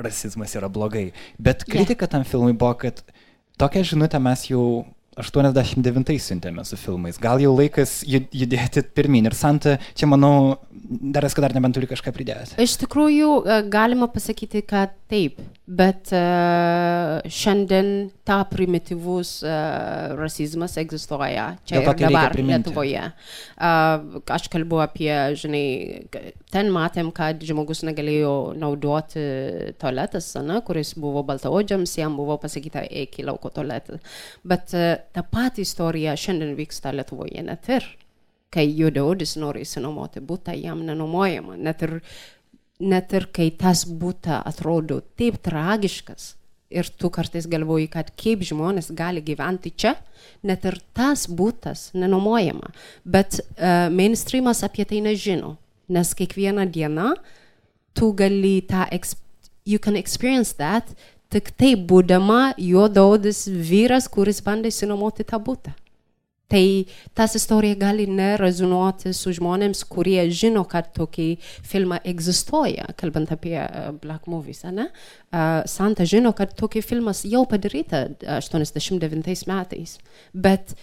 [0.00, 1.10] rasizmas yra blogai.
[1.38, 3.02] Bet kritika tam filmui buvo, kad
[3.60, 7.18] tokią žinutę mes jau 89 siuntėme su filmais.
[7.22, 9.26] Gal jau laikas ju- judėti pirmin.
[9.28, 10.56] Ir Santa, čia manau,
[11.14, 12.56] dar esu dar nebent turi kažką pridėti.
[12.58, 21.46] Iš tikrųjų, e, galima pasakyti, kad taip, bet uh, šiandien ta primityvus uh, rasizmas egzistuoja
[21.64, 22.36] čia ir tai dabar.
[22.36, 23.06] Lietuvoje.
[23.56, 25.64] Uh, aš kalbu apie, žinai,
[26.52, 29.24] ten matėm, kad žmogus negalėjo naudoti
[29.80, 34.02] tualetas, ne, kuris buvo baltaodžiams, jam buvo pasakyta, eik į lauko tualetą.
[34.44, 37.88] Bet uh, ta pati istorija šiandien vyksta Lietuvoje net ir
[38.54, 41.56] kai juodaodis nori išsinuomoti būtą, jam nenuomojama.
[41.58, 41.96] Net ir,
[42.80, 46.34] net ir kai tas būta atrodo taip tragiškas
[46.74, 49.94] ir tu kartais galvoji, kad kaip žmonės gali gyventi čia,
[50.42, 52.72] net ir tas būtas nenuomojama.
[53.04, 55.54] Bet uh, mainstreamas apie tai nežino,
[55.88, 57.12] nes kiekvieną dieną
[57.94, 58.88] tu gali tą,
[59.64, 60.90] you can experience that,
[61.30, 65.74] tik tai būdama juodaodis vyras, kuris bandė išsinuomoti tą būtą.
[66.54, 66.84] Tai
[67.18, 71.26] tas istorija gali nerezonuoti su žmonėms, kurie žino, kad tokį
[71.66, 74.84] filmą egzistuoja, kalbant apie uh, Black Movies, ne?
[75.34, 78.04] Uh, Santa žino, kad tokį filmas jau padaryta
[78.36, 79.96] 89 metais,
[80.30, 80.76] bet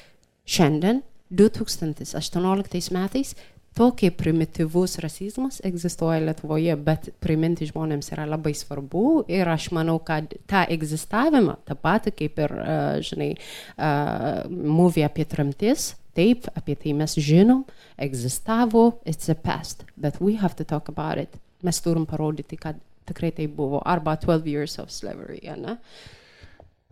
[0.43, 0.99] šiandien,
[1.31, 3.31] 2018 metais,
[3.77, 10.34] tokie primityvus rasizmas egzistuoja Lietuvoje, bet priminti žmonėms yra labai svarbu ir aš manau, kad
[10.49, 13.31] tą egzistavimą, tą patį kaip ir, uh, žinai,
[13.77, 17.63] uh, movie apie tramtis, taip, apie tai mes žinom,
[18.01, 21.39] egzistavo, it's a past, but we have to talk about it.
[21.63, 25.77] Mes turim parodyti, kad tikrai tai buvo, arba 12 years of slavery, ne?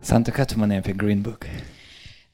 [0.00, 1.44] Santa, ką tu manai apie Green Book?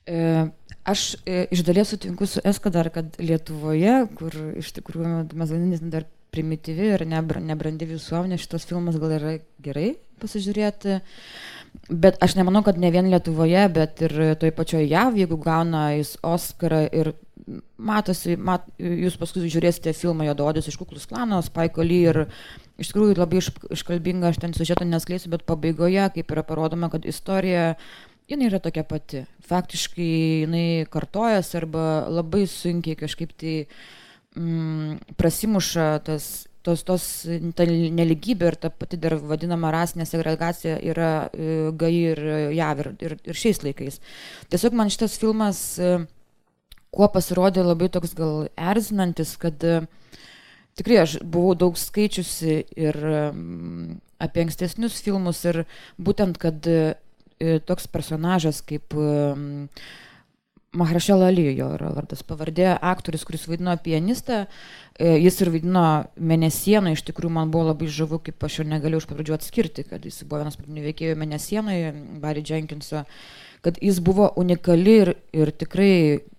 [0.07, 0.47] E,
[0.87, 6.07] Aš e, iš dalies sutinku su Eska dar, kad Lietuvoje, kur iš tikrųjų mezoninis dar
[6.35, 11.01] primityvi ir nebra- nebrandi visuomenė, šitas filmas gal yra gerai pasižiūrėti.
[11.91, 16.17] Bet aš nemanau, kad ne vien Lietuvoje, bet ir toj pačioj JAV, jeigu gauna jis
[16.25, 17.13] Oscarą ir
[17.77, 22.25] matosi, mat, jūs paskui žiūrėsite filmą Jododis iš Kuklus klano, Spike Lee ir
[22.81, 27.07] iš tikrųjų labai iš, iškalbinga, aš ten sužeto neskleisiu, bet pabaigoje, kaip yra parodoma, kad
[27.07, 27.77] istorija
[28.31, 29.25] jinai yra tokia pati.
[29.47, 30.11] Faktiškai
[30.47, 33.57] jinai kartojasi arba labai sunkiai kažkaip tai
[34.37, 37.05] mm, prasimuša tas tos, tos
[37.57, 42.23] ta neligybė ir ta pati dar vadinama rasinė segregacija yra e, gai ir
[42.57, 44.01] jav ir, ir, ir šiais laikais.
[44.53, 45.95] Tiesiog man šitas filmas e,
[46.95, 49.81] kuo pasirodė labai toks gal erzinantis, kad e,
[50.79, 53.01] tikrai aš buvau daug skaičiusi ir
[54.27, 55.63] apie ankstesnius filmus ir
[56.03, 56.67] būtent, kad
[57.39, 58.95] toks personažas kaip
[60.77, 64.43] Mahrašel Ali, jo yra vardas pavardė, aktorius, kuris vaidino pianistą,
[64.99, 65.87] e, jis ir vaidino
[66.21, 70.05] Mėnesieną, iš tikrųjų man buvo labai žavu, kaip aš jo negaliu iš pradžių atskirti, kad
[70.05, 73.07] jis buvo vienas pagrindinių veikėjų Mėnesienoje, Barry Jenkinso,
[73.65, 75.93] kad jis buvo unikali ir, ir tikrai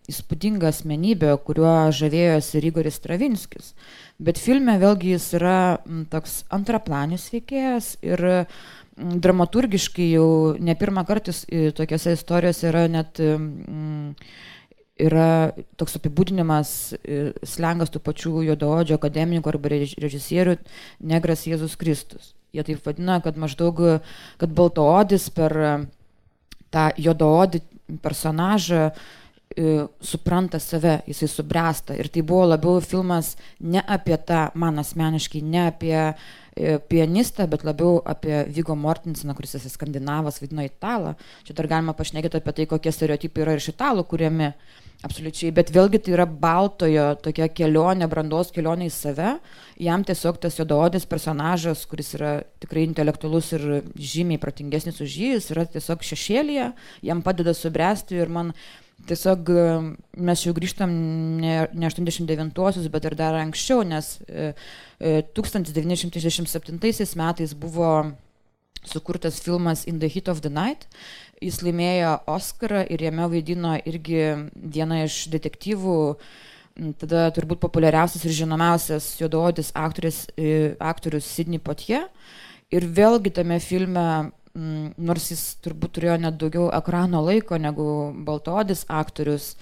[0.07, 3.73] įspūdinga asmenybė, kuriuo žavėjosi Rygoris Stravinskis.
[4.23, 5.57] Bet filme vėlgi jis yra
[6.13, 8.23] toks antraplanis veikėjas ir
[8.97, 10.29] dramaturgiškai jau
[10.60, 11.33] ne pirmą kartą
[11.77, 14.15] tokiuose istorijose yra net mm,
[14.97, 16.71] yra toks apibūdinimas,
[17.45, 20.57] slengas tų pačių juodaodžio akademikų arba režisierių
[21.05, 22.33] negras Jėzus Kristus.
[22.55, 24.01] Jie taip vadina, kad maždaug,
[24.41, 25.53] kad baltoodis per
[26.73, 27.62] tą juodaodį
[28.03, 28.89] personažą
[30.03, 31.95] supranta save, jisai subręsta.
[31.97, 36.01] Ir tai buvo labiau filmas ne apie tą, man asmeniškai, ne apie
[36.57, 41.13] E, pianistą, bet labiau apie Vigo Mortenseną, kuris esi skandinavas, vaidino italą.
[41.45, 44.49] Čia dar galima pašnekėti apie tai, kokie stereotipai yra iš italų kuriami.
[45.05, 49.36] Absoliučiai, bet vėlgi tai yra baltojo tokia kelionė, brandos kelionė į save.
[49.86, 52.31] Jam tiesiog tas juodaodis personažas, kuris yra
[52.63, 56.71] tikrai intelektualus ir žymiai protingesnis už jį, jis yra tiesiog šešėlėje,
[57.05, 58.55] jam padeda subręsti ir man
[59.05, 59.49] tiesiog
[60.17, 60.93] mes jau grįžtam
[61.41, 64.53] ne, ne 89-osius, bet ir dar anksčiau, nes e,
[65.38, 67.91] 1967 e, metais buvo
[68.88, 70.88] sukurtas filmas In the Heat of the Night.
[71.43, 74.21] Jis laimėjo Oscarą ir jame vaidino irgi
[74.55, 75.97] viena iš detektyvų,
[77.01, 82.07] tada turbūt populiariausias ir žinomiausias juodaodis aktorius, e, Sidney Potier.
[82.73, 87.87] Ir vėlgi tame filme nors jis turbūt turėjo net daugiau ekrano laiko negu
[88.27, 89.53] baltodis aktorius,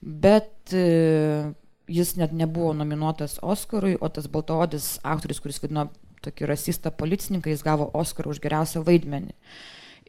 [0.00, 1.52] bet e,
[1.90, 5.88] jis net nebuvo nominuotas Oscarui, o tas baltodis aktorius, kuris vadino
[6.24, 9.34] tokį rasistą policininką, jis gavo Oscarą už geriausią vaidmenį.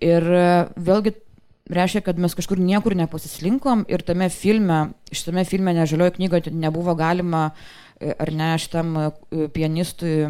[0.05, 1.15] Ir e, vėlgi
[1.71, 7.49] reiškia, kad mes kažkur niekur nepasislinkom ir tame filme, šitame filme nežaliojo knygoje nebuvo galima
[7.95, 8.95] E, ar ne šitam
[9.55, 10.25] pianistui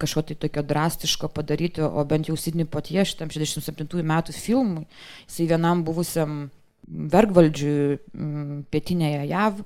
[0.00, 4.86] kažko tai tokio drastiško padaryti, o bent jau Sidney Potie šitam 67 metų filmui,
[5.26, 6.46] jisai vienam buvusiam
[6.86, 7.98] vergvaldžiui
[8.70, 9.62] pietinėje JAV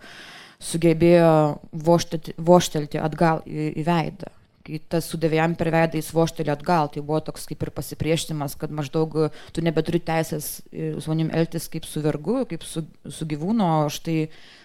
[0.60, 1.32] sugebėjo
[1.72, 4.30] voštelti atgal į, į veidą
[4.70, 6.90] kai tas sudavė jam per veidą, jis voštelė atgal.
[6.92, 9.16] Tai buvo toks kaip ir pasipriešinimas, kad maždaug
[9.54, 14.18] tu nebeturi teisės su manim elgtis kaip su vergu, kaip su, su gyvūnu, o štai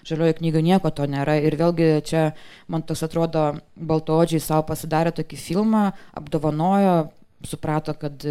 [0.08, 1.38] žaliojo knygoje nieko to nėra.
[1.41, 2.26] Ir vėlgi čia
[2.72, 5.86] man tas atrodo, baltoodžiai savo pasidarė tokį filmą,
[6.18, 6.98] apdovanojo,
[7.46, 8.26] suprato, kad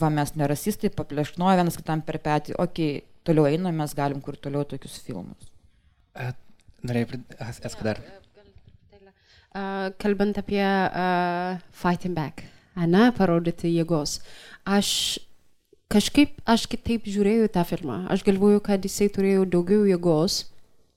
[0.00, 4.38] va mes nerasistai, paplešnojo vienas kitam per petį, okei, okay, toliau einame, mes galim kur
[4.40, 5.50] toliau tokius filmus.
[6.84, 7.24] Norėjai,
[7.64, 8.00] Eskadar.
[8.04, 8.23] Yeah
[9.98, 12.42] kalbant apie uh, fighting back,
[12.74, 14.18] ne, parodyti jėgos.
[14.66, 14.88] Aš
[15.92, 18.02] kažkaip, aš kitaip žiūrėjau tą filmą.
[18.10, 20.40] Aš galvoju, kad jisai turėjo daugiau jėgos,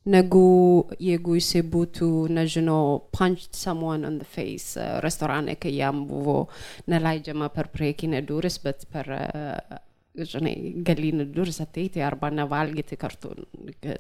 [0.08, 6.48] negu jeigu jisai būtų, nežinau, punched someone on the face uh, restorane, kai jam buvo
[6.90, 9.78] neleidžiama per priekinę duris, bet per uh,
[10.18, 10.54] žinai,
[10.86, 13.34] galini duris ateiti arba nevalgyti kartu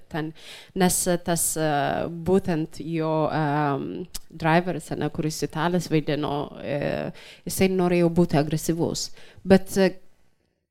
[0.09, 0.31] ten.
[0.81, 3.87] Nes tas uh, būtent jo um,
[4.29, 9.09] driveris, ne, kuris italas vaidino, uh, jisai norėjo būti agresyvus.
[9.47, 9.77] Bet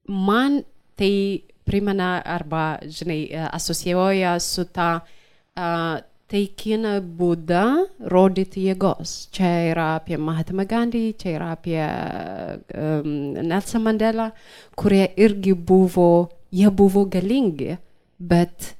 [0.08, 0.62] man
[0.96, 1.12] tai
[1.66, 5.96] primena arba, žinai, asocijuoja su ta uh,
[6.30, 7.64] taikina būdą
[8.12, 9.14] rodyti jėgos.
[9.34, 13.12] Čia yra apie Mahatma Gandhi, čia yra apie um,
[13.46, 14.30] Nelson Mandela,
[14.78, 16.08] kurie irgi buvo,
[16.50, 17.76] jie buvo galingi,
[18.18, 18.74] bet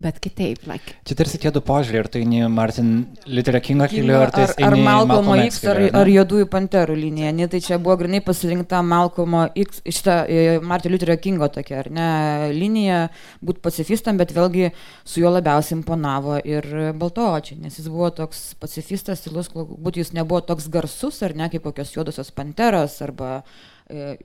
[0.00, 0.64] bet kitaip.
[0.68, 0.94] Like.
[1.04, 2.90] Čia tarsi tie du požiūrį, ar tai ne Martin
[3.28, 7.32] Luther Kingo keliu, ar tai ar, ar Malcolmo X, ar, ar Juodųjų panterų linija.
[7.36, 11.90] Ne, tai čia buvo grinai pasirinkta Malcolmo X, šitą e, Martin Luther Kingo tokia, ar
[11.92, 12.08] ne,
[12.56, 13.02] linija,
[13.44, 14.70] būti pacifistam, bet vėlgi
[15.04, 20.70] su juo labiausiai imponavo ir Baltoočiai, nes jis buvo toks pacifistas, galbūt jis nebuvo toks
[20.72, 23.69] garsus, ar ne, kaip kokios juodosios panteros, arba E,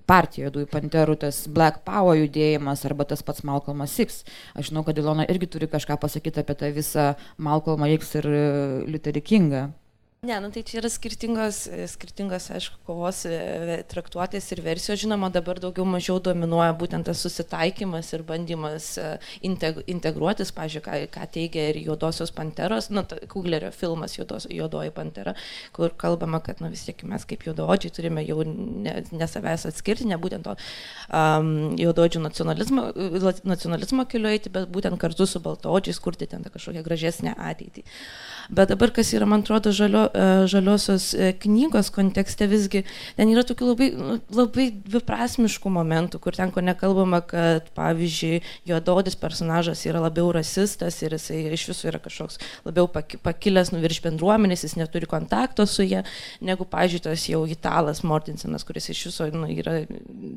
[0.10, 4.24] partija Juodųjų panterų, tas Black Power judėjimas arba tas pats Malcolmas X.
[4.56, 8.46] Aš žinau, kad Ilona irgi turi kažką pasakyti apie tą visą Malcolmą X ir e,
[8.92, 9.66] Lutherį Kingą.
[10.26, 11.58] Ne, nu tai čia yra skirtingos,
[11.92, 14.98] skirtingos aišku, kovos e, traktuotės ir versijos.
[15.04, 19.06] Žinoma, dabar daugiau mažiau dominuoja būtent tas susitaikymas ir bandymas e,
[19.46, 25.36] integruotis, pažiūrėjau, ką, ką teigia ir Juodosios panteros, nu, Kuglerio filmas Juodos, Juodoji pantera,
[25.76, 30.10] kur kalbama, kad nu, vis tiek mes kaip juododžiai turime jau ne, ne savęs atskirti,
[30.10, 32.88] ne būtent to um, juododžių nacionalizmo,
[33.46, 37.86] nacionalizmo keliu eiti, bet būtent kartu su baltodžiais kurti ten kažkokią gražesnę ateitį.
[38.56, 40.15] Bet dabar, kas yra, man atrodo, žalio, E,
[40.50, 42.84] žaliosios e, knygos kontekste visgi
[43.18, 49.18] ten yra tokių labai, nu, labai dviprasmiškų momentų, kur ten ko nekalbama, kad pavyzdžiui, juododis
[49.20, 54.66] personažas yra labiau rasistas ir jisai iš viso yra kažkoks labiau pakilęs nu virš bendruomenės,
[54.68, 56.04] jis neturi kontakto su jie,
[56.46, 59.82] negu, pavyzdžiui, tas jau italas Mortensenas, kuris iš viso nu, yra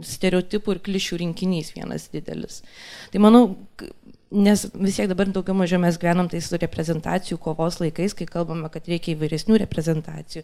[0.07, 2.63] stereotipų ir klišių rinkinys vienas didelis.
[3.13, 3.45] Tai manau,
[4.31, 8.89] nes vis tiek dabar daugiau mažiau mes gyvenam tais reprezentacijų kovos laikais, kai kalbame, kad
[8.91, 10.43] reikia įvairesnių reprezentacijų,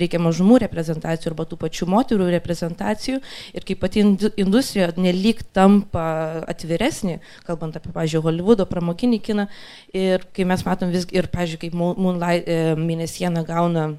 [0.00, 3.20] reikia mažumų reprezentacijų arba tų pačių moterų reprezentacijų.
[3.52, 4.06] Ir kai pati
[4.40, 6.06] industrija nelik tampa
[6.48, 7.18] atviresnė,
[7.48, 9.48] kalbant apie, pažiūrėjau, Hollywoodo pramokinį kiną.
[9.92, 13.90] Ir kai mes matom vis ir, pažiūrėjau, kaip Moonlight e, mėnesiena gauna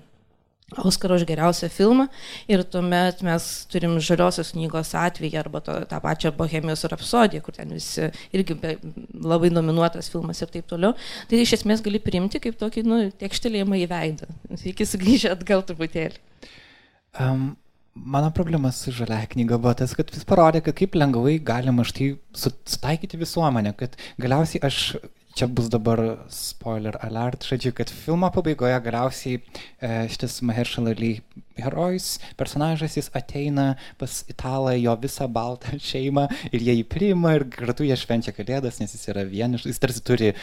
[0.75, 2.09] Oskarą už geriausią filmą
[2.51, 7.71] ir tuomet mes turim žaliosios knygos atvejį arba to, tą pačią Bohemijos rapsodiją, kur ten
[7.71, 8.73] visi irgi be,
[9.15, 10.91] labai nominuotas filmas ir taip toliau.
[11.31, 14.27] Tai iš esmės gali priimti kaip tokį nu, tekštelėjimą į veidą.
[14.73, 16.19] Iki sugrįžę atgal truputėlį.
[17.15, 17.53] Um,
[17.95, 22.17] mano problema su žalia knyga buvo tas, kad vis parodė, kad kaip lengvai galima štai
[22.35, 24.81] sutaikyti visuomenę, kad galiausiai aš
[25.37, 25.99] čia bus dabar
[26.33, 31.19] spoiler alert, žodžiu, kad filmo pabaigoje galiausiai e, šitas Mahershala Ali
[31.57, 33.67] herojus, personažas, jis ateina
[34.01, 38.81] pas italą, jo visą baltą šeimą ir jie jį priima ir kartu jie švenčia kalėdas,
[38.81, 40.33] nes jis yra vienišas, jis tarsi turi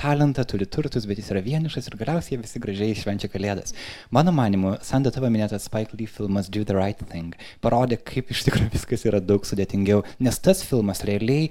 [0.00, 3.76] talentą, turi turtus, bet jis yra vienišas ir galiausiai visi gražiai švenčia kalėdas.
[4.12, 8.44] Mano manimu, Sanda tavo minėtas Spike Lee filmas Do the Right Thing parodė, kaip iš
[8.48, 11.48] tikrųjų viskas yra daug sudėtingiau, nes tas filmas realiai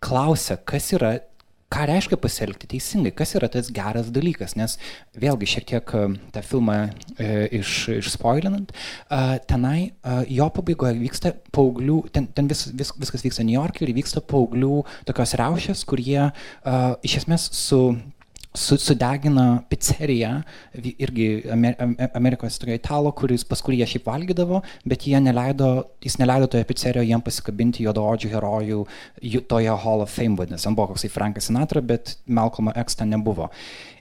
[0.00, 1.18] klausia, kas yra
[1.70, 4.76] ką reiškia pasielgti teisingai, kas yra tas geras dalykas, nes
[5.22, 6.02] vėlgi šiek tiek e,
[6.34, 12.66] tą filmą e, iš, išspoilinant, e, tenai e, jo pabaigoje vyksta paauglių, ten, ten vis,
[12.74, 16.32] vis, viskas vyksta New York'e ir vyksta paauglių tokios riaušės, kurie e,
[17.06, 17.82] iš esmės su
[18.54, 20.30] su, sudegina pizzeriją,
[20.98, 21.76] irgi Amer,
[22.14, 25.70] Amerikos tokio italo, kuris, pas kurį jie šiaip valgydavo, bet neleido,
[26.02, 28.82] jis neleido toje pizzerijoje jiem pasikabinti juodaodžių herojų
[29.50, 30.66] toje Hall of Fame vadinasi.
[30.66, 33.50] Ten buvo koksai Frankas Sinatra, bet Malcolm X ten nebuvo.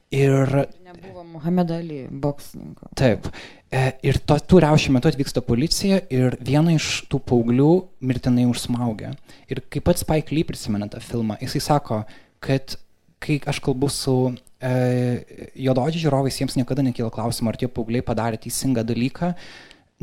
[0.10, 0.50] Ir...
[0.89, 2.89] Nebuvo Muhammad Ali, boksininko.
[2.97, 3.30] Taip.
[3.70, 7.70] E, ir to, tų riaušių metu atvyksta policija ir vieną iš tų paauglių
[8.02, 9.14] mirtinai užsmaugia.
[9.45, 12.02] Ir kaip pats Spike Lee prisimena tą filmą, jisai sako,
[12.41, 12.80] kad
[13.24, 14.72] kai aš kalbu su e,
[15.59, 19.34] juododžiai žiūrovais, jiems niekada nekyla klausimo, ar tie paaugliai padarė teisingą dalyką,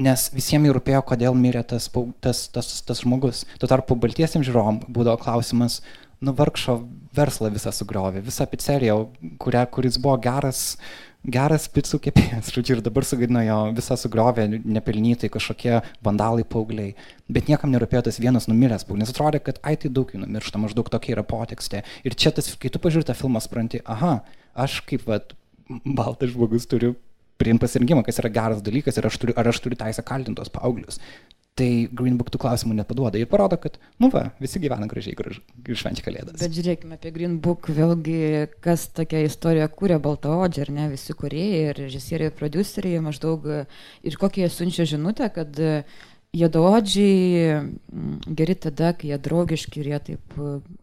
[0.07, 1.89] nes visiems rūpėjo, kodėl mirė tas,
[2.21, 3.45] tas, tas, tas žmogus.
[3.61, 5.81] Tuo tarpu baltiesiems žiūrovom būdavo klausimas,
[6.21, 6.79] nu vargšo
[7.17, 8.99] verslą visą sugriovė, visą pizzeriją,
[9.41, 10.77] kuria, kuris buvo geras,
[11.27, 16.95] geras picų kepėjas, žodžiu, ir dabar sugadino jo visą sugriovę nepelnytai kažkokie vandalai paaugliai.
[17.33, 20.61] Bet niekam nerūpėjo tas vienas numiręs paaugliai, nes atrodė, kad ai tai daug jų numiršta,
[20.63, 21.83] maždaug tokia yra potekstė.
[22.07, 24.21] Ir čia tas, kai tu pažiūrė tą filmą, supranti, aha,
[24.55, 25.35] aš kaip vat,
[25.69, 26.95] baltas žmogus turiu
[27.37, 31.03] priimti pasirinkimą, kas yra geras dalykas ir aš turiu, ar aš turiu teisę kaltintos paauglius
[31.57, 33.21] tai Green Book tų klausimų nepaduoda.
[33.21, 36.41] Ir parodo, kad, nu va, visi gyvena gražiai graž, ir švenčia kalėdas.
[36.43, 38.19] Bet žiūrėkime apie Green Book, vėlgi,
[38.65, 43.49] kas tokia istorija kūrė Baltaodžiai, ar ne, visi kuriejai, ir režisieriai, ir produceriai maždaug,
[44.05, 45.65] ir kokie jie siunčia žinutę, kad
[46.37, 47.53] Jėdaodžiai
[48.37, 50.35] geri tada, kai jie draugiški ir jie taip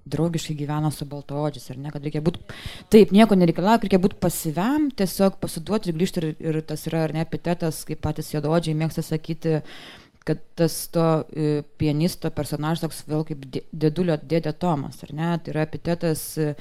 [0.09, 2.41] draugiškai gyvena su baltaodžiais, ar ne, kad reikia būti,
[2.89, 7.13] taip, nieko nereikalauja, reikia būti pasiviam, tiesiog pasiduoti ir grįžti ir, ir tas yra, ar
[7.13, 11.05] ne, epitetas, kaip patys jėdaodžiai mėgsta sakyti, uh, kad tas to
[11.35, 15.29] e, pianisto personažas toks vėl kaip dėdulio dėdė Tomas, ar ne?
[15.43, 16.53] Tai yra epitetas e,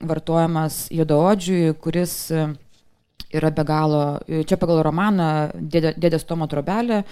[0.00, 2.44] vartojamas juodaodžiui, kuris e,
[3.34, 7.04] yra be galo, čia pagal romaną dėdė, Dėdės Tomo trobelė,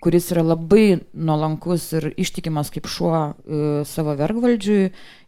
[0.00, 3.18] kuris yra labai nuolankus ir ištikimas kaip šuo
[3.84, 4.86] savo vergvaldžiui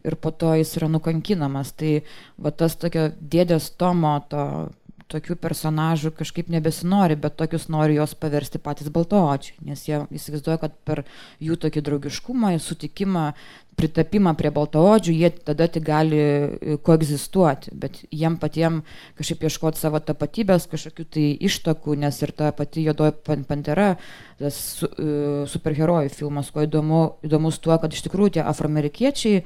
[0.09, 1.75] ir po to jis yra nukankinamas.
[1.77, 1.99] Tai
[2.41, 4.47] va tas tokio Dėdės Tomo to
[5.13, 10.75] tokių personažų kažkaip nebesinori, bet tokius nori jos paversti patys baltoodžiai, nes jie įsivaizduoja, kad
[10.87, 11.03] per
[11.43, 13.27] jų tokį draugiškumą, sutikimą,
[13.79, 18.81] pritapimą prie baltoodžių, jie tada tik gali e, koegzistuoti, bet jiem patiem
[19.17, 23.93] kažkaip ieškoti savo tapatybės, kažkokių tai ištakų, nes ir ta pati Jodoji Pantera,
[24.39, 29.43] tas su, uh, superherojų filmas, kuo įdomu, įdomus tuo, kad iš tikrųjų tie afroamerikiečiai,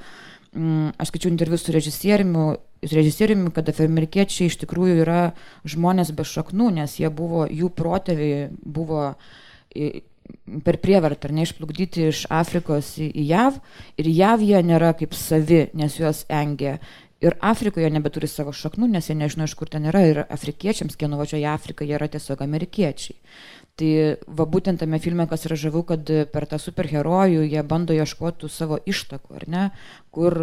[0.53, 2.47] mm, aš skaičiau interviu su režisieriumi,
[2.82, 5.22] režisieriumi, kad amerikiečiai iš tikrųjų yra
[5.68, 9.16] žmonės be šaknų, nes jie buvo, jų protėviai buvo
[10.66, 13.60] per prievartą ar neišplukdyti iš Afrikos į, JAV
[14.02, 16.78] ir JAV jie nėra kaip savi, nes juos engia.
[17.24, 20.04] Ir Afrikoje nebeturi savo šaknų, nes jie nežino, iš kur ten yra.
[20.06, 23.18] Ir afrikiečiams, kai nuvažiuoja į Afriką, jie yra tiesiog amerikiečiai.
[23.78, 23.92] Tai
[24.40, 28.80] va būtent tame filme, kas yra žavu, kad per tą superherojų jie bando ieškoti savo
[28.90, 29.66] ištakų, ar ne,
[30.10, 30.34] kur,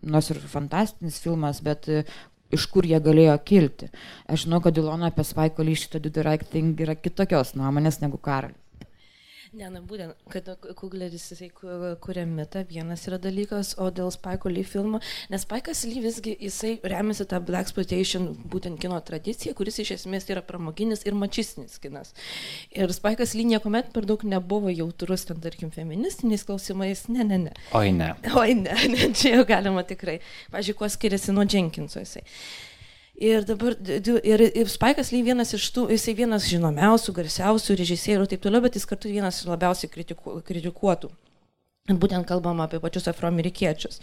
[0.00, 1.90] nors ir fantastinis filmas, bet
[2.54, 3.90] iš kur jie galėjo kilti.
[4.32, 8.00] Aš žinau, kad Ilona apie Spike Lee šitą Do the Right Thing yra kitokios nuomonės
[8.00, 8.67] negu Karolis.
[9.56, 11.48] Ne, na būtent, kad Kugleris jisai
[12.04, 15.00] kuria mitą, vienas yra dalykas, o dėl Spike Lee filmo,
[15.32, 20.28] nes Spike'as Lee visgi jisai remiasi tą Black Exploitation būtent kino tradiciją, kuris iš esmės
[20.28, 22.12] yra pramoginis ir mačistinis kinas.
[22.76, 27.58] Ir Spike'as Lee niekuomet per daug nebuvo jautrus, ten tarkim, feministiniais klausimais, ne, ne, ne.
[27.78, 28.12] Oi ne.
[28.36, 30.18] Oi ne, ne čia jau galima tikrai.
[30.52, 32.26] Pavyzdžiui, kuo skiriasi nuo Jenkinso jisai.
[33.18, 38.30] Ir dabar, ir, ir Spaikas Lee vienas iš tų, jisai vienas žinomiausių, garsiausių režisierių ir
[38.30, 41.10] taip toliau, bet jis kartu vienas labiausiai kritiku, kritikuotų
[41.96, 44.00] būtent kalbama apie pačius afroamerikiečius.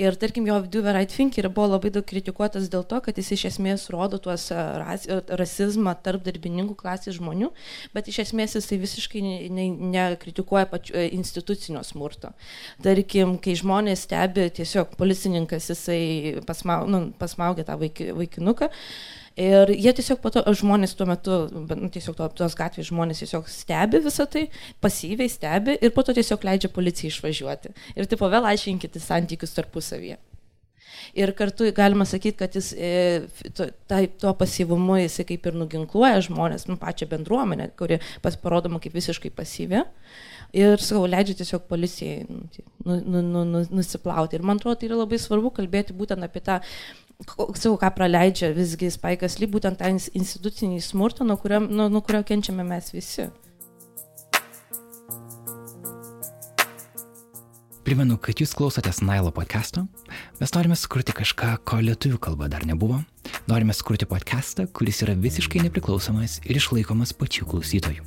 [0.00, 3.30] Ir tarkim, jo Do the Right Thing buvo labai daug kritikuotas dėl to, kad jis
[3.36, 7.52] iš esmės rodo tuos ras, rasizmą tarp darbininkų klasės žmonių,
[7.94, 12.32] bet iš esmės jisai visiškai nekritikuoja ne, ne pačiu institucinio smurto.
[12.82, 18.70] Tarkim, kai žmonės stebi, tiesiog policininkas jisai pasmau, nu, pasmaugia tą vaik, vaikinuką,
[19.38, 23.46] Ir jie tiesiog po to, žmonės tuo metu, nu, tiesiog to, tos gatvės žmonės tiesiog
[23.52, 24.48] stebi visą tai,
[24.82, 27.70] pasyviai stebi ir po to tiesiog leidžia policijai išvažiuoti.
[27.94, 30.18] Ir taip vėl aiškinkite santykius tarpusavyje.
[31.14, 32.90] Ir kartu galima sakyti, kad jis e,
[33.54, 38.96] to, tai, tuo pasyvumu jisai kaip ir nuginkluoja žmonės, nu, pačią bendruomenę, kuri pasiparodoma kaip
[38.98, 39.84] visiškai pasyvi.
[40.56, 44.38] Ir, sakau, leidžia tiesiog policijai nu, nu, nu, nu, nusiplauti.
[44.38, 46.58] Ir man atrodo, tai yra labai svarbu kalbėti būtent apie tą
[47.26, 52.22] sakau, ką praleidžia visgi Spaikas Ly, būtent tą institucinį smurtą, nuo kurio, nuo, nuo kurio
[52.22, 53.26] kenčiame mes visi.
[57.82, 59.86] Primenu, kad jūs klausotės Nailo podcast'o.
[60.38, 63.00] Mes norime sukurti kažką, ko lietuvių kalba dar nebuvo.
[63.48, 68.04] Norime sukurti podcast'ą, kuris yra visiškai nepriklausomas ir išlaikomas pačių klausytojų.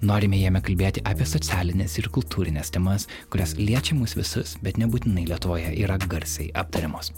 [0.00, 5.74] Norime jame kalbėti apie socialinės ir kultūrinės temas, kurias liečia mus visus, bet nebūtinai Lietuvoje
[5.82, 7.12] yra garsiai aptariamos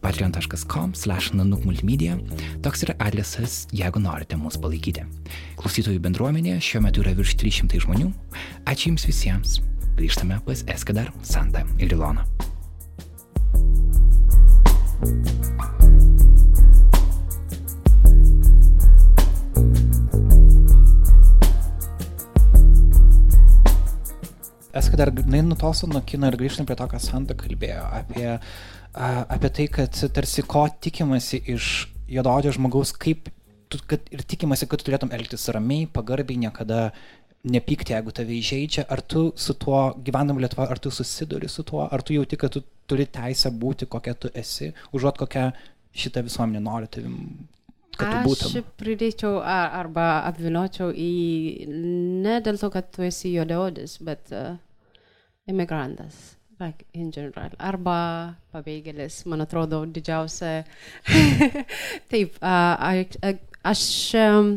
[0.00, 2.18] patreon.com slash nanukmultimedia.
[2.62, 5.06] Toks yra adresas, jeigu norite mus palaikyti.
[5.60, 8.12] Klausytojų bendruomenėje šiuo metu yra virš 300 žmonių.
[8.68, 9.60] Ačiū Jums visiems.
[9.96, 12.26] Grįžtame pas Eskadar, Santą ir Iloną.
[24.76, 28.38] Eska dar nutolstant nuo kino ir grįžtant prie to, ką Santa kalbėjo apie
[28.96, 33.28] apie tai, kad tarsi ko tikimasi iš juododžio žmogaus, kaip,
[33.68, 36.90] tu, kad ir tikimasi, kad tu turėtum elgtis ramiai, pagarbiai, niekada
[37.46, 41.84] nepykti, jeigu tave įžeidžia, ar tu su tuo gyvenam Lietuvoje, ar tu susiduri su tuo,
[41.84, 45.50] ar tu jauti, kad tu turi teisę būti kokia tu esi, užuot kokia
[45.96, 47.20] šitą visuomenę nori tavim.
[47.96, 51.12] Aš pridėčiau arba apviliočiau į
[52.24, 54.58] ne dėl to, kad tu esi juodaodis, bet uh,
[55.46, 57.52] imigrantas like in general.
[57.60, 60.64] Arba pabėgėlis, man atrodo, didžiausia.
[62.10, 63.34] Taip, uh,
[63.66, 63.82] aš
[64.20, 64.50] um,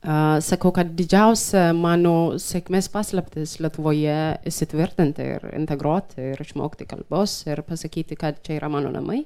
[0.00, 7.62] uh, sakau, kad didžiausia mano sėkmės paslaptis Lietuvoje įsitvirtinti ir integruoti ir išmokti kalbos ir
[7.66, 9.22] pasakyti, kad čia yra mano namai,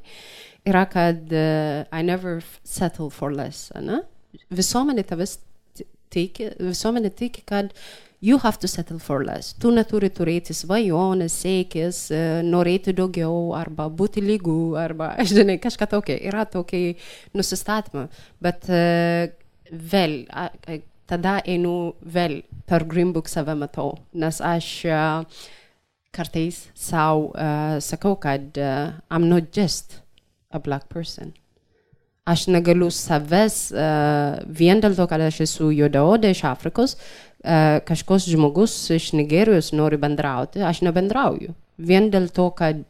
[0.66, 3.70] yra, kad uh, I never settle for less.
[3.78, 4.03] Ne?
[4.53, 5.38] Visuomenė tavęs
[6.12, 7.70] tiki, visuomenė tiki, kad
[8.23, 9.53] you have to settle for less.
[9.59, 11.99] Tu neturi turėti svajonės, siekis,
[12.47, 16.16] norėti daugiau, arba būti lygų, arba, žinai, kažką tokio.
[16.31, 16.95] Yra tokie
[17.35, 18.07] nusistatymai.
[18.41, 19.27] Bet uh,
[19.93, 20.79] vėl, uh,
[21.11, 24.70] tada einu vėl per Greenbook save matau, nes aš
[26.12, 30.03] kartais savo uh, sakau, kad uh, I'm not just
[30.51, 31.33] a black person.
[32.23, 38.29] Aš negaliu savęs uh, vien dėl to, kad aš esu juodaodė iš Afrikos, uh, kažkoks
[38.31, 41.57] žmogus iš Nigerijos nori bendrauti, aš nebendrauju.
[41.83, 42.85] Vien dėl to, kad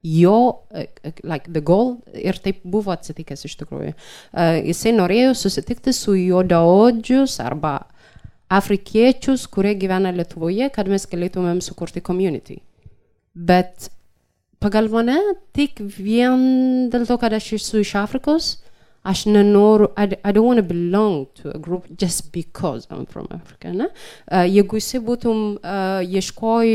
[0.00, 0.38] jo,
[0.72, 0.86] uh,
[1.20, 3.92] like the goal, ir taip buvo atsitikęs iš tikrųjų.
[3.92, 7.82] Uh, jisai norėjo susitikti su juodaodžius arba
[8.48, 12.62] afrikiečius, kurie gyvena Lietuvoje, kad mes galėtumėm sukurti community.
[13.36, 13.90] Bet
[14.56, 15.20] pagal mane
[15.52, 18.54] tik vien dėl to, kad aš esu iš Afrikos,
[19.02, 23.26] aš nenoriu, I, I don't want to belong to a group just because I'm from
[23.30, 23.72] Africa.
[23.72, 23.88] Ne?
[24.28, 26.68] Uh, jeigu jisai būtum uh, ieškoj,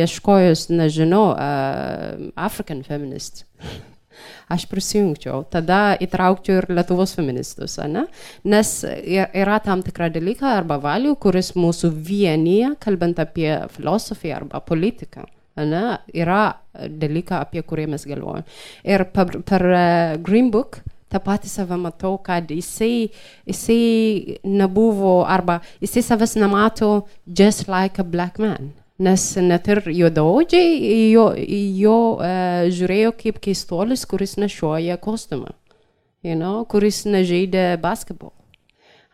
[0.00, 3.44] ieškojus, nežinau, uh, African feminist,
[4.54, 8.06] aš prisijungčiau, tada įtraukčiau ir Lietuvos feministus, ne?
[8.48, 15.28] nes yra tam tikra dalyka arba valių, kuris mūsų vienyje, kalbant apie filosofiją arba politiką.
[15.56, 18.44] Ne, yra dalyka, apie kurį mes galvojame.
[18.84, 20.82] Ir per, per uh, Green Book
[21.12, 23.10] tą patį save matau, kad jisai,
[23.46, 28.72] jisai nebuvo, arba jisai savęs nemato just like a black man.
[28.98, 35.52] Nes net ir juodaodžiai jo, jo uh, žiūrėjo kaip keistolis, kuris nešioja kostiumą,
[36.24, 38.32] you know, kuris nežaidė basketbol.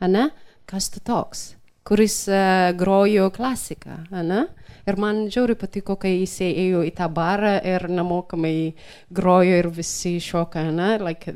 [0.02, 0.30] Ane?
[0.70, 1.56] Kas tu toks?
[1.82, 4.04] Kuris uh, grojo klasiką.
[4.14, 4.46] Ane?
[4.88, 8.72] Ir man žiauriai patiko, kai jis ėjo į tą barą ir nemokamai
[9.14, 10.64] grojo ir visi šoka.
[10.74, 10.94] Ne?
[11.02, 11.34] Like,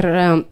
[0.00, 0.46] ir um,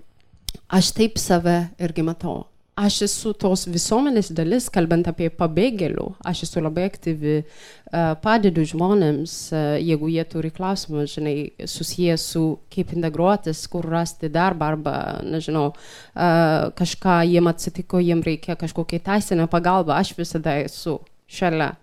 [0.69, 2.43] aš taip save irgi matau
[2.75, 9.35] aš esu tos visuomenės dalis, kalbant apie pabėgėlių, aš esu labai aktyvi, uh, padedu žmonėms,
[9.55, 11.37] uh, jeigu jie turi klausimų, žinai,
[11.71, 12.45] susijęs su
[12.75, 14.97] kaip integruotis, kur rasti darbą arba,
[15.27, 20.99] nežinau, uh, kažką jiem atsitiko, jiem reikia kažkokią teisinę pagalbą, aš visada esu
[21.31, 21.75] šalia.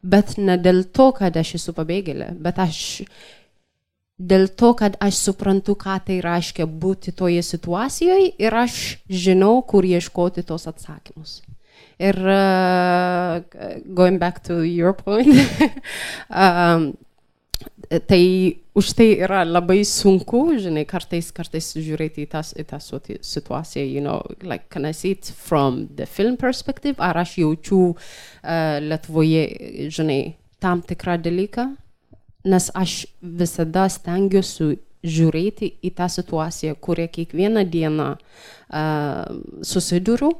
[0.00, 2.80] Bet ne dėl to, kad aš esu pabėgėlė, bet aš
[4.20, 9.84] dėl to, kad aš suprantu, ką tai reiškia būti toje situacijoje ir aš žinau, kur
[9.84, 11.40] ieškoti tos atsakymus.
[12.00, 13.40] Ir uh,
[13.84, 15.36] going back to your point,
[16.32, 16.92] um,
[18.08, 18.24] tai
[18.74, 24.02] už tai yra labai sunku, žinai, kartais, kartais žiūrėti į, tas, į tą situaciją, you
[24.02, 29.42] know, like, can I see it from the film perspective, ar aš jaučiu uh, Lietuvoje,
[29.90, 31.66] žinai, tam tikrą dalyką,
[32.46, 39.26] nes aš visada stengiuosi žiūrėti į tą situaciją, kurią kiekvieną dieną uh,
[39.66, 40.30] susiduriu,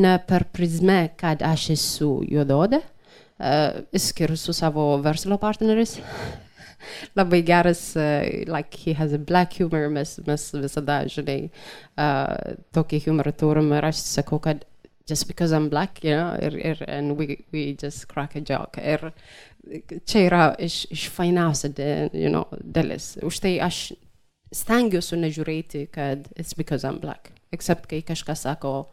[0.00, 5.98] ne per prizmę, kad aš esu juododė, uh, išskyrus su savo verslo partneriais.
[7.16, 11.50] Labai geras, uh, like he has a black humor, mes, mes visada, žinai,
[11.98, 14.64] uh, tokį humorą turim ir aš sakau, kad
[15.06, 18.78] just because I'm black, you know, ir, ir, and we, we just crack a joke.
[18.78, 19.12] Ir
[20.06, 23.14] čia yra iš, iš fainiausia de, you know, dalis.
[23.22, 23.92] Už tai aš
[24.54, 27.32] stengiuosi nežiūrėti, kad it's because I'm black.
[27.54, 28.88] Except kai kažkas sako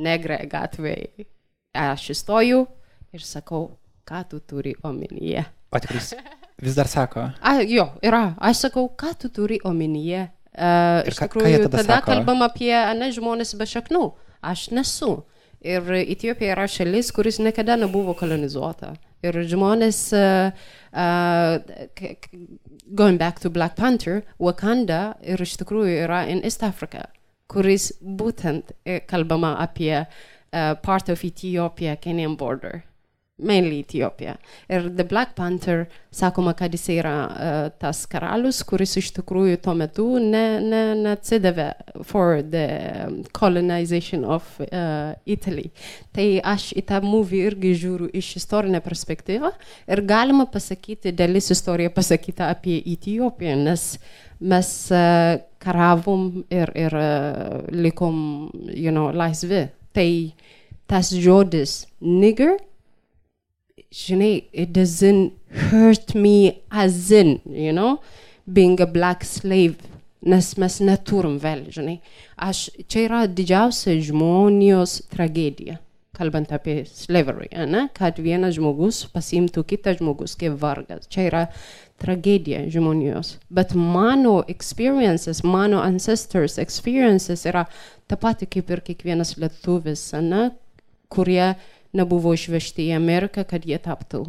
[0.00, 1.28] negre gatvėje,
[1.76, 2.64] aš įstoju
[3.12, 3.76] ir sakau,
[4.08, 5.44] ką tu turi omenyje.
[5.70, 6.02] O tikrai
[6.62, 7.30] vis dar sako.
[7.40, 8.34] A, jo, yra.
[8.38, 10.28] Aš sakau, ką tu turi omenyje.
[10.50, 14.10] Uh, iš tikrųjų, tada, tada kalbam apie ne žmonės be šaknų.
[14.44, 15.20] Aš nesu.
[15.60, 18.94] Ir Etijopija yra šalis, kuris niekada nebuvo kolonizuota.
[19.24, 20.50] Ir žmonės, uh,
[20.92, 21.60] uh,
[22.88, 27.06] going back to Black Panther, Wakanda ir iš tikrųjų yra in East Africa,
[27.48, 28.74] kuris būtent
[29.08, 32.82] kalbama apie uh, part of Ethiopia, Kenyan border
[33.42, 34.36] mainly Ethiopia.
[34.68, 39.74] Ir The Black Panther sakoma, kad jis yra uh, tas karalius, kuris iš tikrųjų tuo
[39.78, 42.66] metu neatsidavė ne, ne for the
[43.36, 45.70] colonization of uh, Italy.
[46.14, 49.52] Tai aš į tą movie irgi žiūriu iš istorinę perspektyvą
[49.90, 53.92] ir galima pasakyti, dalis istorija pasakyta apie Etiopiją, nes
[54.40, 58.16] mes uh, karavom ir, ir uh, likom,
[58.72, 59.68] you know, laisvi.
[59.94, 60.10] Tai
[60.90, 62.56] tas žodis nigger
[63.90, 65.32] žinai, it doesn't
[65.70, 68.00] hurt me as in, you know,
[68.50, 69.76] being a black slave,
[70.22, 71.98] nes mes neturim vėl, žinai.
[72.38, 75.78] Aš, čia yra didžiausia žmonijos tragedija,
[76.16, 77.88] kalbant apie slavery, ne?
[77.96, 81.08] kad vienas žmogus pasimtų kitą žmogus kaip vargas.
[81.10, 81.44] Čia yra
[82.00, 83.38] tragedija žmonijos.
[83.50, 87.66] Bet mano experiences, mano ancestors experiences yra
[88.06, 90.50] ta pati kaip ir kiekvienas lietuvis, ne?
[91.10, 91.56] kurie
[91.96, 94.24] nebuvo išvežti į Ameriką, kad jie taptų,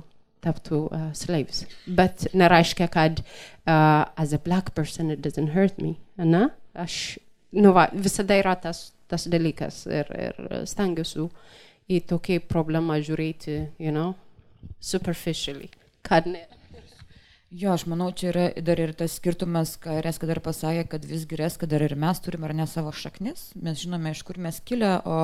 [0.45, 1.65] taptų uh, slaves.
[1.85, 5.95] Bet nereiškia, kad uh, as a black person it doesn't hurt me.
[6.17, 6.49] Ne?
[6.73, 7.19] Aš,
[7.51, 9.27] nu va, visada yra tas, tas
[17.51, 21.35] Jo, aš manau, čia yra dar ir tas skirtumas, ką Reska dar pasakė, kad visgi
[21.35, 24.93] Reska dar ir mes turime ar ne savo šaknis, mes žinome, iš kur mes kilę,
[25.03, 25.17] o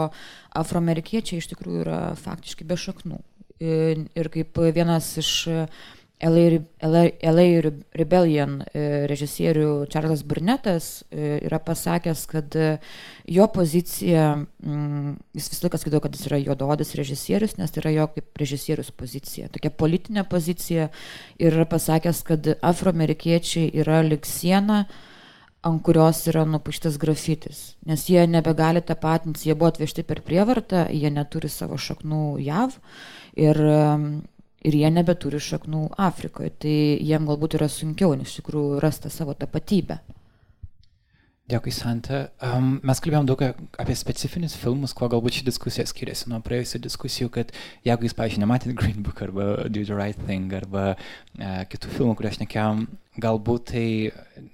[0.60, 3.22] afroamerikiečiai iš tikrųjų yra faktiškai be šaknų.
[3.64, 5.70] Ir kaip vienas iš LA,
[6.18, 7.46] LA,
[7.94, 12.70] Rebellion e, režisierių Čarlas Burnetas e, yra pasakęs, kad e,
[13.30, 14.32] jo pozicija,
[14.66, 18.42] mm, jis vis laikas sakydavo, kad jis yra juododis režisierius, nes tai yra jo kaip
[18.42, 20.88] režisierius pozicija, tokia politinė pozicija.
[21.38, 24.88] Ir yra pasakęs, kad afroamerikiečiai yra lik siena,
[25.68, 31.14] ant kurios yra nupuštas grafitis, nes jie nebegali tapatinti, jie buvo atvežti per prievartą, jie
[31.14, 32.80] neturi savo šaknų JAV.
[33.38, 33.62] Ir
[34.66, 36.54] ir jie nebeturi šaknų Afrikoje.
[36.64, 40.02] Tai jiem galbūt yra sunkiau, nes iš tikrųjų rasta savo tapatybę.
[41.48, 42.26] Dėkui, Santa.
[42.44, 43.40] Um, mes kalbėjom daug
[43.80, 47.54] apie specifinius filmus, kuo galbūt ši diskusija skiriasi nuo praėjusių diskusijų, kad
[47.88, 50.98] jeigu jūs, pavyzdžiui, nematėt Green Book arba Do the Right Thing arba e,
[51.72, 52.82] kitų filmų, kuriuos nekėjom,
[53.24, 53.86] galbūt tai,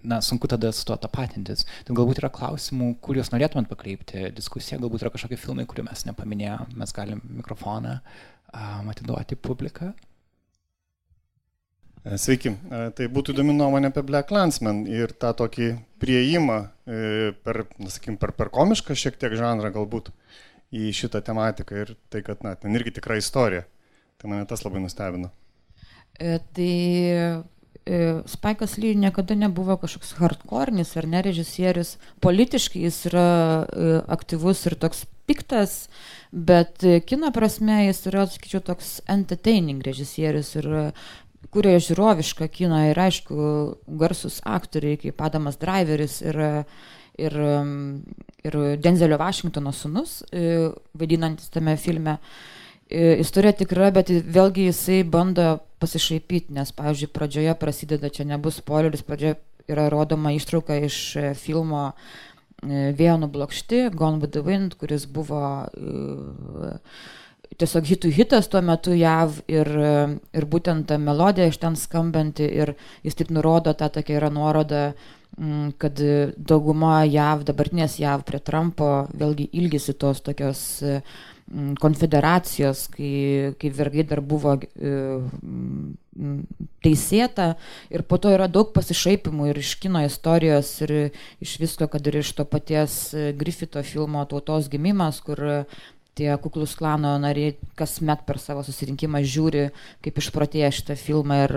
[0.06, 1.66] na, sunku tada su tuo tapatintis.
[1.88, 6.06] Tai galbūt yra klausimų, kur jūs norėtumėt pakreipti diskusiją, galbūt yra kažkokie filmai, kurių mes
[6.12, 9.94] nepaminėjome, mes galim mikrofoną um, atiduoti publiką.
[12.04, 15.70] E, sveiki, e, tai būtų įdomi nuomonė apie Black Landsman ir tą tokį
[16.04, 20.12] prieimą e, per, sakykim, per, per komišką šiek tiek žanrą galbūt
[20.76, 23.64] į šitą tematiką ir tai, kad, na, ten irgi tikra istorija.
[24.20, 25.32] Tai mane tas labai nustebino.
[26.20, 27.44] E, tai
[28.32, 31.98] Spaikas Lee niekada nebuvo kažkoks hardcore'nis ar ne režisierius.
[32.24, 33.26] Politiškai jis yra
[34.16, 35.88] aktyvus ir toks piktas,
[36.32, 40.70] bet kino prasme jis yra, sakyčiau, toks entertaining režisierius ir
[41.54, 43.36] kuria žiūrovišką kiną ir aišku,
[44.00, 46.40] garsus aktoriai kaip Adamas Driveris ir,
[47.20, 47.38] ir,
[48.48, 52.18] ir Denzelio Vašingtono sunus, e, vaidinantis tame filme.
[52.90, 59.06] E, istorija tikra, bet vėlgi jisai bando pasišaipyti, nes, pavyzdžiui, pradžioje prasideda, čia nebus spoileris,
[59.06, 59.40] pradžioje
[59.72, 61.92] yra rodoma ištrauka iš e, filmo
[62.64, 66.78] Vėjo nublokšti, Gone with the Wind, kuris buvo uh,
[67.60, 69.70] tiesiog hitų hitas tuo metu JAV ir,
[70.34, 72.74] ir būtent ta melodija iš ten skambanti ir
[73.06, 74.94] jis taip nurodo, ta tokia yra nuoroda,
[75.38, 76.02] mm, kad
[76.38, 80.64] dauguma JAV, dabartinės JAV prie Trumpo vėlgi ilgisi tos tokios
[81.80, 84.94] konfederacijos, kai, kai vergai dar buvo e,
[86.84, 87.54] teisėta
[87.94, 90.94] ir po to yra daug pasišaipimų ir iš kino istorijos ir
[91.44, 95.66] iš visko, kad ir iš to paties Griffito filmo Tautos gimimas, kur
[96.14, 99.70] tie kuklus klano nariai kasmet per savo susirinkimą žiūri,
[100.06, 101.56] kaip išprotėję šitą filmą ir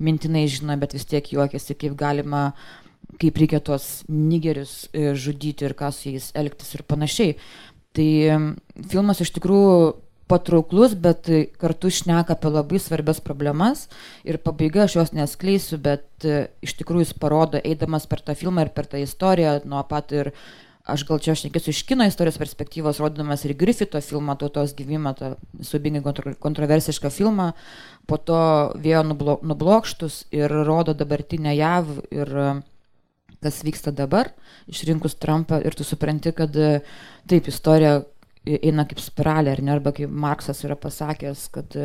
[0.00, 2.54] mintinai žino, bet vis tiek juokiasi, kaip galima,
[3.20, 7.36] kaip reikia tuos nigerius e, žudyti ir ką su jais elgtis ir panašiai.
[7.92, 8.08] Tai
[8.88, 9.92] filmas iš tikrųjų
[10.32, 11.28] patrauklus, bet
[11.60, 13.86] kartu šneka apie labai svarbias problemas.
[14.24, 18.66] Ir pabaiga aš jos neskleisiu, bet e, iš tikrųjų jis parodo, eidamas per tą filmą
[18.66, 20.32] ir per tą istoriją, nuo pat ir
[20.82, 25.14] aš gal čia aš nekėsiu iš kino istorijos perspektyvos, rodydamas ir Griffito filmą, tautos gyvimą,
[25.18, 27.52] tą subingai kontro, kontroversišką filmą,
[28.10, 28.40] po to
[28.82, 32.34] vėjo nublo, nublokštus ir rodo dabartinę JAV ir
[33.42, 34.30] kas vyksta dabar,
[34.70, 35.58] išrinkus Trumpą.
[35.66, 38.02] Ir tu supranti, kad taip, istorija
[38.46, 41.76] eina kaip spiralė, ar ne, arba kaip Marksas yra pasakęs, kad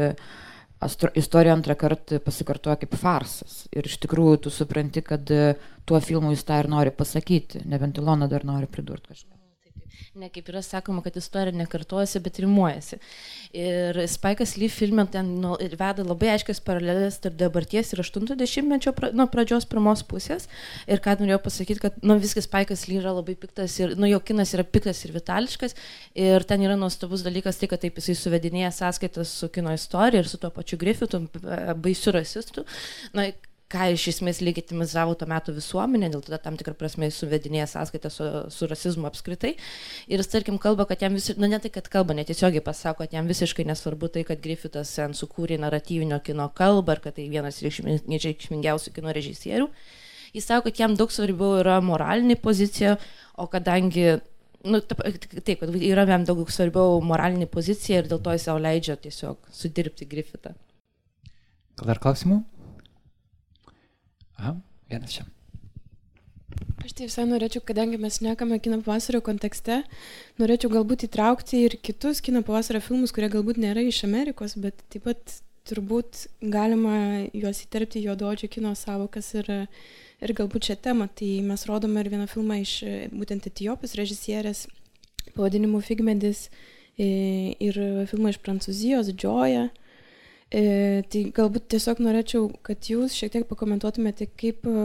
[0.84, 3.66] astro, istorija antrą kartą pasikartoja kaip farsas.
[3.74, 5.30] Ir iš tikrųjų tu supranti, kad
[5.88, 9.37] tuo filmu jis tą ir nori pasakyti, nebent Ilona dar nori pridurti kažką.
[10.18, 12.98] Ne kaip yra sakoma, kad istorija nekartojasi, bet rimuojasi.
[13.58, 19.12] Ir Spaikas Lee filme ten nu, veda labai aiškias paralelės tarp dabarties ir 80-mečio pra,
[19.14, 20.48] nuo pradžios pirmos pusės.
[20.90, 24.22] Ir ką norėjau pasakyti, kad nu, viskas Spaikas Lee yra labai piktas ir, nu, jo
[24.26, 25.78] kinas yra piktas ir vitališkas.
[26.18, 30.32] Ir ten yra nuostabus dalykas tai, kad taip jisai suvedinėja sąskaitas su kino istorija ir
[30.32, 31.26] su tuo pačiu Griffitu,
[31.84, 32.66] baisiu rasistu.
[33.14, 33.30] Na,
[33.72, 38.12] ką iš esmės legitimizavo to meto visuomenė, dėl to tam tikrą prasme jis suvedinėja sąskaitą
[38.14, 39.56] su, su rasizmu apskritai.
[40.08, 43.18] Ir jis, tarkim, kalba, kad jam visiškai, na ne tai, kad kalba, netiesiogiai pasako, kad
[43.18, 47.60] jam visiškai nesvarbu tai, kad Griffithas sen sukūrė naratyvinio kino kalbą ir kad tai vienas
[47.66, 49.68] reikšmingiausių kino režisierių.
[50.36, 52.96] Jis sako, kad jam daug svarbiau yra moralinė pozicija,
[53.36, 54.18] o kadangi
[54.68, 58.96] nu, taip, kad yra jam daug svarbiau moralinė pozicija ir dėl to jis savo leidžia
[59.02, 60.56] tiesiog sudirbti Griffithą.
[61.78, 62.46] Gal dar klausimų?
[64.38, 64.54] Aha,
[64.90, 65.26] vienas čia.
[66.86, 69.82] Aš tai visai norėčiau, kadangi mes nekame kino pavasario kontekste,
[70.40, 75.08] norėčiau galbūt įtraukti ir kitus kino pavasario filmus, kurie galbūt nėra iš Amerikos, bet taip
[75.10, 79.50] pat turbūt galima juos įterpti juododžio kino savokas ir,
[80.24, 81.10] ir galbūt šią temą.
[81.18, 82.78] Tai mes rodome ir vieną filmą iš
[83.12, 84.68] būtent Etijopijos režisierės
[85.36, 86.48] pavadinimu Figmedis
[86.98, 89.68] ir filmą iš Prancūzijos, Džoja.
[90.48, 94.84] E, tai galbūt tiesiog norėčiau, kad jūs šiek tiek pakomentuotumėte, kaip e,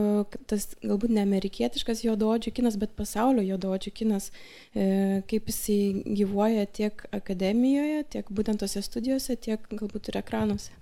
[0.51, 4.33] tas galbūt ne amerikietiškas juododžių kinas, bet pasaulio juododžių kinas,
[4.75, 10.75] e, kaip jisai gyvuoja tiek akademijoje, tiek būtent tose studijose, tiek galbūt ir ekranuose.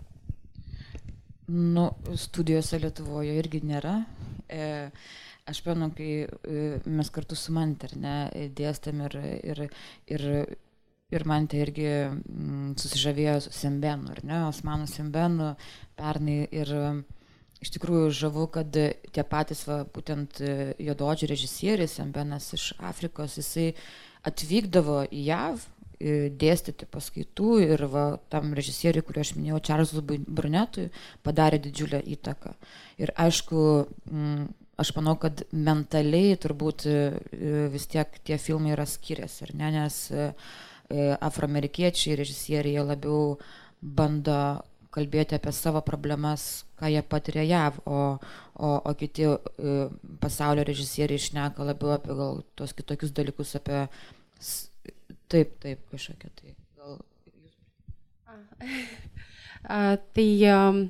[1.50, 3.98] Nu, studijose Lietuvoje irgi nėra.
[4.48, 4.64] E,
[5.50, 9.64] aš pamenu, kai mes kartu su Manterne dėstėm ir, ir,
[10.08, 10.28] ir
[11.10, 15.54] ir man tai irgi mm, susižavėjo Sembenu, ar ne, Osmanų Sembenu
[15.98, 16.70] pernai ir
[17.60, 20.40] iš tikrųjų žavu, kad tie patys, va, būtent
[20.80, 23.74] jododžių režisierius Sembenas iš Afrikos, jisai
[24.26, 30.88] atvykdavo į JAV e, dėstyti paskaitų ir va, tam režisieriui, kurį aš minėjau, Čarlzui Brunetui,
[31.26, 32.54] padarė didžiulę įtaką.
[33.00, 33.66] Ir aišku,
[34.10, 34.48] m,
[34.80, 36.98] aš manau, kad mentaliai turbūt e,
[37.72, 40.30] vis tiek tie filmai yra skiriasi, ne, nes e,
[41.20, 43.38] afroamerikiečiai režisieriai jie labiau
[43.80, 44.40] bando
[44.90, 48.00] kalbėti apie savo problemas, ką jie patiria JAV, o,
[48.58, 49.28] o, o kiti
[50.20, 53.84] pasaulio režisieriai išneka labiau apie gal tos kitokius dalykus, apie
[55.30, 56.54] Taip, taip, kažkokia tai.
[56.78, 56.96] Gal
[57.38, 57.58] jūs.
[59.70, 60.80] A, tai um,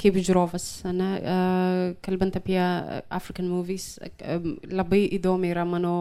[0.00, 5.94] kaip žiūrovas, ne, uh, kalbant apie African movies, uh, labai įdomi yra mano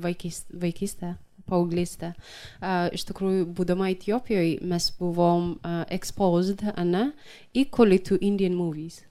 [0.00, 1.10] vaikystė, vaikystė
[1.50, 2.12] paauglystė.
[2.60, 7.10] Uh, iš tikrųjų, būdama Etiopijoje, mes buvom uh, exposed, ne,
[7.54, 9.02] equally to Indian movies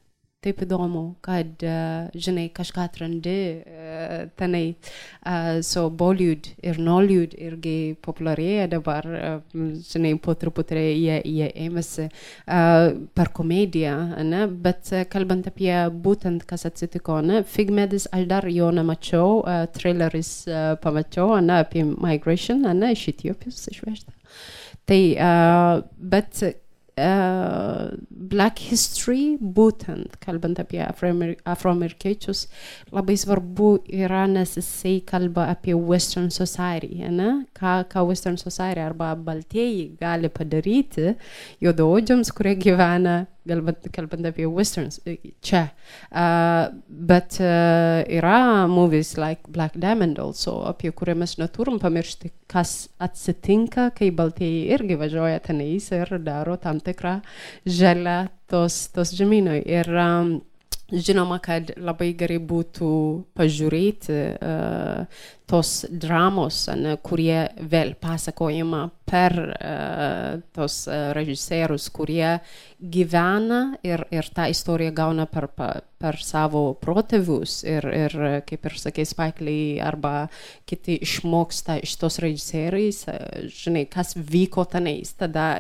[0.44, 4.76] taip įdomu, kad, uh, žinai, kažką atrandi uh, tenai.
[5.24, 12.08] Uh, so Bollywood ir Nollywood irgi populiarėja dabar, uh, žinai, po truputį jie, jie ėmėsi
[12.10, 14.46] uh, per komediją, ne?
[14.48, 15.74] bet uh, kalbant apie
[16.04, 17.44] būtent, kas atsitiko, ne?
[17.48, 23.64] Figmedis aš dar jo nemačiau, uh, traileris uh, pamačiau, ne, apie migration, ne, iš Etiopijos
[23.72, 24.14] išvežta.
[24.90, 26.44] Tai, uh, bet
[26.96, 32.46] Black History, būtent kalbant apie afroamerikiečius,
[32.94, 37.46] labai svarbu yra, nes jisai kalba apie Western Society, ne?
[37.58, 41.16] ką, ką Western Society arba baltieji gali padaryti
[41.64, 45.00] juodaodžiams, kurie gyvena kalbant, kalbant apie westerns
[45.44, 45.64] čia.
[46.10, 52.90] Uh, bet uh, yra movies like Black Diamond also, apie kurią mes neturim pamiršti, kas
[53.04, 57.20] atsitinka, kai baltieji irgi važiuoja tenais ir daro tam tikrą
[57.66, 58.18] želę
[58.52, 59.62] tos, tos žemynui.
[59.66, 60.36] Ir um,
[60.94, 62.90] žinoma, kad labai gerai būtų
[63.38, 72.38] pažiūrėti uh, tos dramos, ne, kurie vėl pasakojama per uh, tos uh, režisierius, kurie
[72.80, 79.08] gyvena ir, ir tą istoriją gauna per, per savo protėvius ir, ir kaip ir sakė
[79.10, 80.28] Spaikliai, arba
[80.70, 85.56] kiti išmoksta iš tos režisieriais, uh, žinai, kas vyko tenais, tada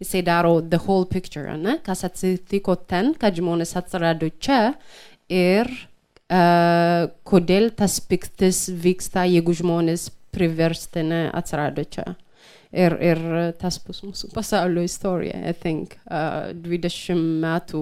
[0.00, 1.78] jisai daro the whole picture, ne?
[1.84, 4.72] kas atsitiko ten, kad žmonės atsirado čia
[5.28, 12.14] ir uh, kodėl tas piktis vyksta, jeigu žmonės priversti ne atsirado čia.
[12.70, 13.18] Ir, ir
[13.58, 15.96] tas bus mūsų pasaulio istorija, I think.
[16.06, 17.80] Uh, 20 metų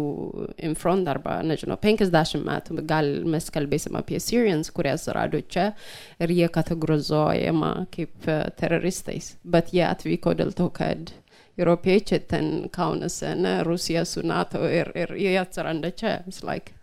[0.64, 5.74] in front arba, nežinau, 50 metų gal mes kalbėsim apie Syrians, kurie atsirado čia
[6.16, 9.34] ir jie kategorizuojama kaip uh, teroristais.
[9.44, 11.27] Bet jie atvyko dėl to, kad uh,
[11.58, 16.20] europiečiai ten kaunasi, ne, Rusija su NATO ir, ir jie atsiranda čia.
[16.42, 16.78] Like,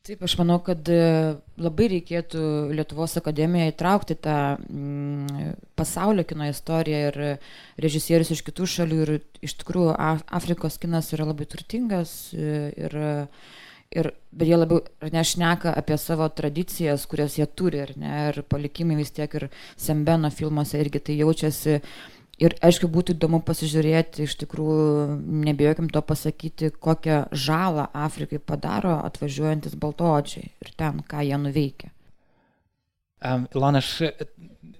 [0.00, 1.00] Taip, aš manau, kad e,
[1.60, 7.18] labai reikėtų Lietuvos akademijoje įtraukti tą mm, pasaulio kino istoriją ir
[7.84, 9.00] režisierius iš kitų šalių.
[9.04, 9.12] Ir
[9.44, 9.92] iš tikrųjų
[10.40, 12.96] Afrikos kinas yra labai turtingas e, ir,
[13.92, 19.12] ir bet jie labiau nešneka apie savo tradicijas, kurias jie turi, ne, ir palikimai vis
[19.12, 21.76] tiek ir Sembeno filmuose irgi tai jaučiasi
[22.40, 29.76] Ir aišku, būtų įdomu pasižiūrėti, iš tikrųjų, nebijokim to pasakyti, kokią žalą Afrikai padaro atvažiuojantis
[29.80, 31.92] baltoodžiai ir ten, ką jie nuveikia.
[33.20, 34.14] Um, Ilona, aš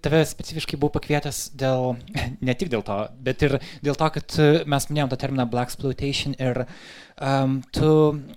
[0.01, 1.99] tave specifiškai buvau pakvietęs dėl,
[2.49, 2.97] ne tik dėl to,
[3.29, 7.91] bet ir dėl to, kad mes minėjom tą terminą Black Exploitation ir um, tu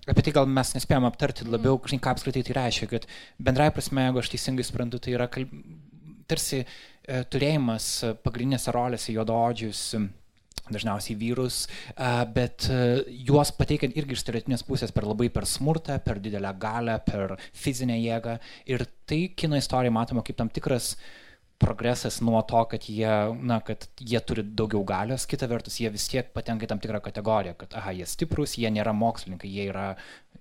[0.03, 3.07] apie tai gal mes nespėjom aptarti labiau, ką apskritai tai reiškia, kad
[3.39, 5.55] bendrai prasme, jeigu aš teisingai suprantu, tai yra kalb...
[6.27, 7.87] tarsi uh, turėjimas
[8.23, 9.87] pagrindinėse rolėse juododžius
[10.71, 12.77] dažniausiai vyrus, e, bet e,
[13.27, 17.97] juos pateikiant irgi iš stereotinės pusės per labai per smurtą, per didelę galę, per fizinę
[17.99, 18.37] jėgą.
[18.71, 20.93] Ir tai kino istorija matoma kaip tam tikras
[21.63, 26.09] progresas nuo to, kad jie, na, kad jie turi daugiau galios, kita vertus jie vis
[26.11, 29.93] tiek patenka į tam tikrą kategoriją, kad, aha, jie stiprus, jie nėra mokslininkai, jie yra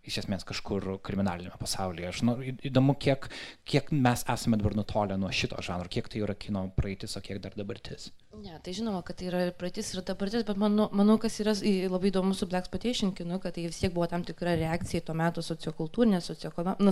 [0.02, 2.08] iš esmės kažkur kriminalinėme pasaulyje.
[2.10, 2.34] Aš nu,
[2.66, 3.28] įdomu, kiek,
[3.68, 7.38] kiek mes esame dabar nutolę nuo šito žanro, kiek tai yra kino praeitis, o kiek
[7.42, 8.08] dar dabartis.
[8.34, 11.54] Ne, tai žinoma, kad tai yra praeitis ir dabartis, bet manau, manau kas yra
[11.92, 15.06] labai įdomu su Black Spotation kinu, kad tai vis tiek buvo tam tikra reakcija į
[15.06, 16.32] to metu sociokultūrinės,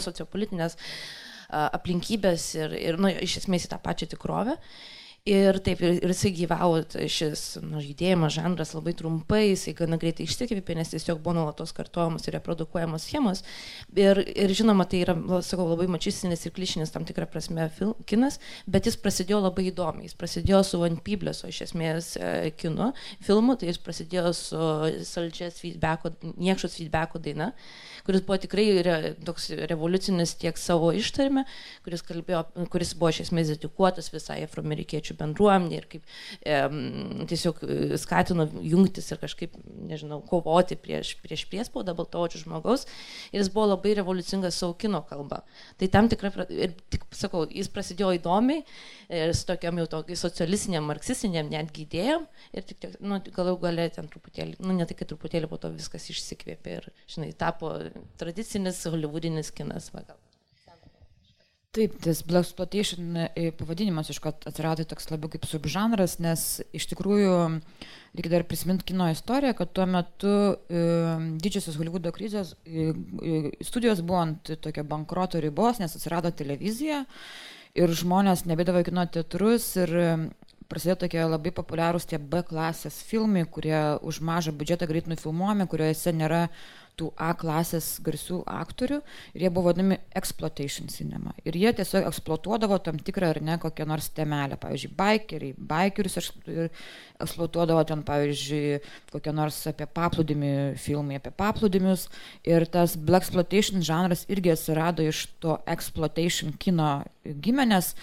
[0.07, 0.79] sociopolitinės
[1.51, 4.55] aplinkybės ir, ir nu, iš esmės į tą pačią tikrovę.
[4.55, 6.79] Uh, Ir taip, ir, ir jisai gyvavo,
[7.13, 12.25] šis nu, judėjimas, žanras labai trumpai, jisai gana greitai išsikvėpė, nes tiesiog buvo nuolatos kartojamos
[12.25, 13.43] ir reprodukuojamos schemos.
[13.93, 15.15] Ir, ir žinoma, tai yra,
[15.45, 20.09] sakau, labai mačistinis ir klišinis tam tikrą prasme fil, kinas, bet jis prasidėjo labai įdomiai.
[20.09, 22.89] Jis prasidėjo su Van Pibleso iš esmės e, kinu,
[23.27, 24.65] filmu, tai jis prasidėjo su
[25.05, 27.53] Saldžias feedbacko, niekšos feedbacko daina
[28.07, 31.47] kuris buvo tikrai re, toks revoliucinis tiek savo ištarime,
[31.87, 36.05] kuris, kalbėjo, kuris buvo iš esmės dedikuotas visai afroamerikiečių amerikiečių bendruomenė ir kaip
[36.45, 36.59] e,
[37.31, 37.61] tiesiog
[38.01, 39.57] skatino jungtis ir kažkaip,
[39.89, 42.87] nežinau, kovoti prieš, prieš priespaudą baltoodžių žmogaus.
[43.33, 45.43] Ir jis buvo labai revoliucingas savo kino kalba.
[45.79, 48.65] Tai tam tikra, ir tik sakau, jis prasidėjo įdomiai,
[49.35, 52.27] su tokiam jau tokiai socialistiniam, marksistiniam netgi idėjom
[52.57, 56.77] ir tik, nu, galų galę ten truputėlį, nu, ne kad truputėlį po to viskas išsikvėpė
[56.79, 57.73] ir, žinai, tapo
[58.21, 59.91] tradicinis holivudinis kinas.
[59.95, 60.19] Va, gal.
[61.71, 63.15] Taip, tas Black Exploitation
[63.55, 66.43] pavadinimas iš ko atsirado toks labiau kaip subžanras, nes
[66.75, 67.37] iš tikrųjų
[68.17, 70.83] reikia dar prisiminti kino istoriją, kad tuo metu e,
[71.45, 72.91] didžiosios Hollywoodo krizės e,
[73.63, 77.05] studijos buvo ant tokio bankroto ribos, nes atsirado televizija
[77.79, 79.95] ir žmonės nebėdavo kino teatrus ir
[80.71, 86.15] prasidėjo tokie labai populiarūs tie B klasės filmai, kurie už mažą biudžetą greit nufilmuojami, kuriuose
[86.15, 86.45] nėra
[86.99, 89.01] tų A klasės garsių aktorių
[89.35, 91.33] ir jie buvo vadinami exploitation cinema.
[91.45, 94.59] Ir jie tiesiog eksploatuodavo tam tikrą ar ne kokią nors temelę.
[94.61, 98.81] Pavyzdžiui, bikeriai, bikerius eksploatuodavo ten, pavyzdžiui,
[99.15, 102.09] kokią nors apie paplūdimį filmai, apie paplūdimius.
[102.49, 107.95] Ir tas black exploitation žanras irgi atsirado iš to exploitation kino gimenės.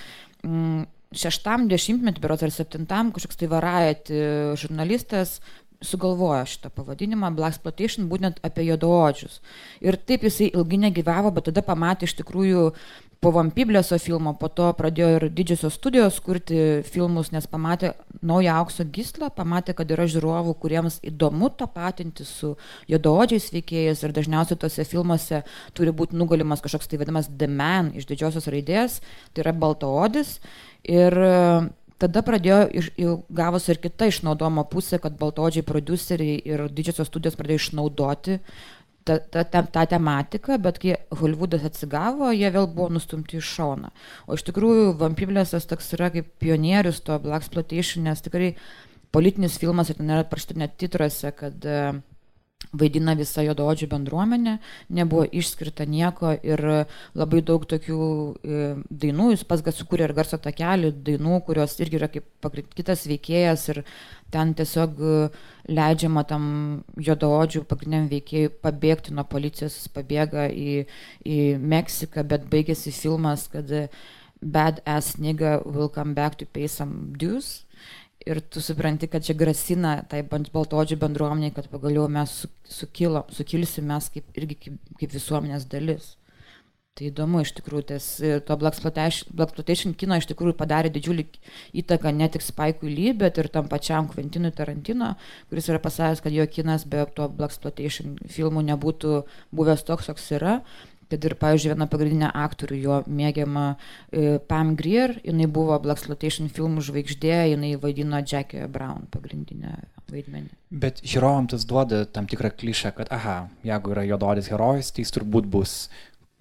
[0.46, 0.86] Mm,
[1.16, 4.20] šeštam dešimtmetį, berots ar septintam, kažkoks tai varajati
[4.60, 5.38] žurnalistas
[5.82, 9.42] sugalvojo šitą pavadinimą Black Exploitation būtent apie juodaodžius.
[9.86, 12.72] Ir taip jisai ilgai negyvavo, bet tada pamatė iš tikrųjų
[13.22, 18.86] po Vampiblėso filmo, po to pradėjo ir didžiosios studijos kurti filmus, nes pamatė naują aukso
[18.94, 22.54] gislą, pamatė, kad yra žiūrovų, kuriems įdomu tapatinti su
[22.92, 25.42] juodaodžiais veikėjais ir dažniausiai tose filmuose
[25.78, 29.02] turi būti nugalimas kažkoks tai vadinamas The Man iš didžiosios raidės,
[29.34, 30.38] tai yra baltaodis.
[30.86, 31.18] Ir
[32.02, 37.38] tada pradėjo iš, jau gavosi ir kita išnaudojimo pusė, kad baltodžiai produceriai ir didžiosios studijos
[37.40, 38.40] pradėjo išnaudoti
[39.08, 43.94] tą, tą, tą, tą tematiką, bet kai Hollywoodas atsigavo, jie vėl buvo nustumti į šoną.
[44.28, 48.54] O iš tikrųjų Vampiblėsas toks yra kaip pionierius to Black Exploitation, nes tikrai
[49.16, 51.98] politinis filmas ir ten yra parašyta net titruose, kad uh,
[52.78, 54.58] vaidina visa juodaodžių bendruomenė,
[54.98, 56.64] nebuvo išskirta nieko ir
[57.18, 62.10] labai daug tokių e, dainų, jis pats sukūrė ir garso takelį, dainų, kurios irgi yra
[62.12, 63.84] kaip kitas veikėjas ir
[64.34, 65.14] ten tiesiog e,
[65.70, 66.50] leidžiama tam
[66.98, 70.88] juodaodžių pagrindiniam veikėjui pabėgti nuo policijos, jis pabėga į,
[71.24, 73.72] į Meksiką, bet baigėsi filmas, kad
[74.42, 77.67] bad ass nigga will come back to pay some dues
[78.28, 84.10] ir tu supranti, kad čia grasina tai baltodžių bendruomeniai, kad pagaliau mes sukilo, sukilsim mes
[84.14, 86.16] kaip, irgi kaip, kaip visuomenės dalis.
[86.98, 91.28] Tai įdomu iš tikrųjų, tas to Exploitation, Black Exploitation kino iš tikrųjų padarė didžiulį
[91.84, 95.12] įtaką ne tik Spike'ui Lee, bet ir tam pačiam Quentinui Tarantino,
[95.52, 99.20] kuris yra pasakęs, kad jo kinas be to Black Exploitation filmų nebūtų
[99.54, 100.56] buvęs toks, koks yra
[101.12, 106.52] kad ir, pavyzdžiui, viena pagrindinė aktorių, jo mėgiama e, Pam Grier, jinai buvo Black Exploitation
[106.54, 109.78] filmų žvaigždė, jinai vaidino Jackie Brown pagrindinę
[110.12, 110.52] vaidmenį.
[110.84, 113.38] Bet žiūrovam tas duoda tam tikrą klišę, kad, aha,
[113.68, 115.78] jeigu yra juododis herojus, tai jis turbūt bus,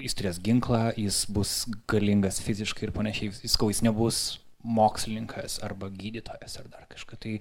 [0.03, 4.27] jis turės ginklą, jis bus galingas fiziškai ir panašiai, jis, jis nebus
[4.67, 7.19] mokslininkas arba gydytojas ar dar kažką.
[7.23, 7.39] Tai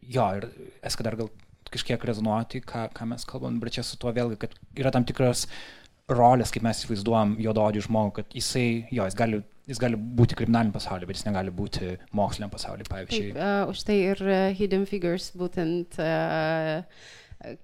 [0.00, 0.48] jo, ir
[0.80, 1.28] eska dar gal
[1.74, 5.44] kažkiek rezonuoti, ką, ką mes kalbam, bet čia su tuo vėlgi, kad yra tam tikras
[5.48, 9.40] uh, rolės, kaip mes įsivaizduojam juododį žmogų, kad jisai, jo, jis gali,
[9.70, 13.28] jis gali būti kriminaliniam pasaulyje, bet jis negali būti moksliniam pasaulyje, pavyzdžiui.
[13.32, 16.84] Taip, uh, už tai ir uh, Hidden Figures būtent, uh,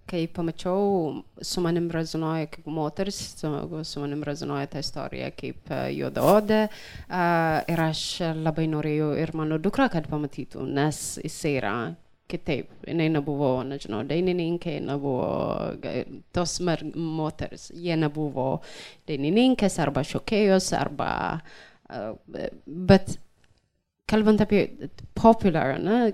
[0.09, 3.53] kai pamačiau, su manim rezonuoja kaip moteris, su,
[3.85, 8.05] su manim rezonuoja ta istorija kaip uh, juododė uh, ir aš
[8.41, 11.75] labai norėjau ir mano dukra, kad pamatytų, nes jisai yra
[12.31, 12.71] kitaip.
[12.89, 15.27] Jinai nebuvo, nežinau, dainininkė, nebuvo
[16.37, 18.61] tos mer, moters, jie nebuvo
[19.11, 21.13] dainininkės arba šokėjos, arba,
[21.91, 22.13] uh,
[22.67, 23.17] bet
[24.11, 24.67] kalbant apie
[25.19, 26.13] popular, ne,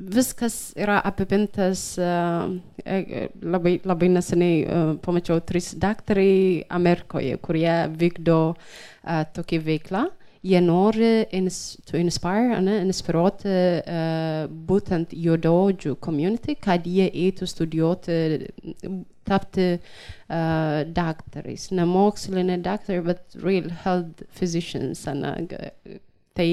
[0.00, 2.54] viskas yra apipintas, uh,
[3.42, 8.40] labai, labai neseniai pamačiau tris daktarai Amerikoje, kurie vykdo
[9.36, 10.08] tokį veiklą
[10.42, 18.20] jie nori ins, to inspire, ne, inspiruoti uh, būtent juododžių community, kad jie eitų studijuoti,
[19.28, 25.04] tapti uh, daktarais, ne moksliniai daktarai, bet real health physicians.
[25.12, 25.34] Ne,
[26.38, 26.48] tai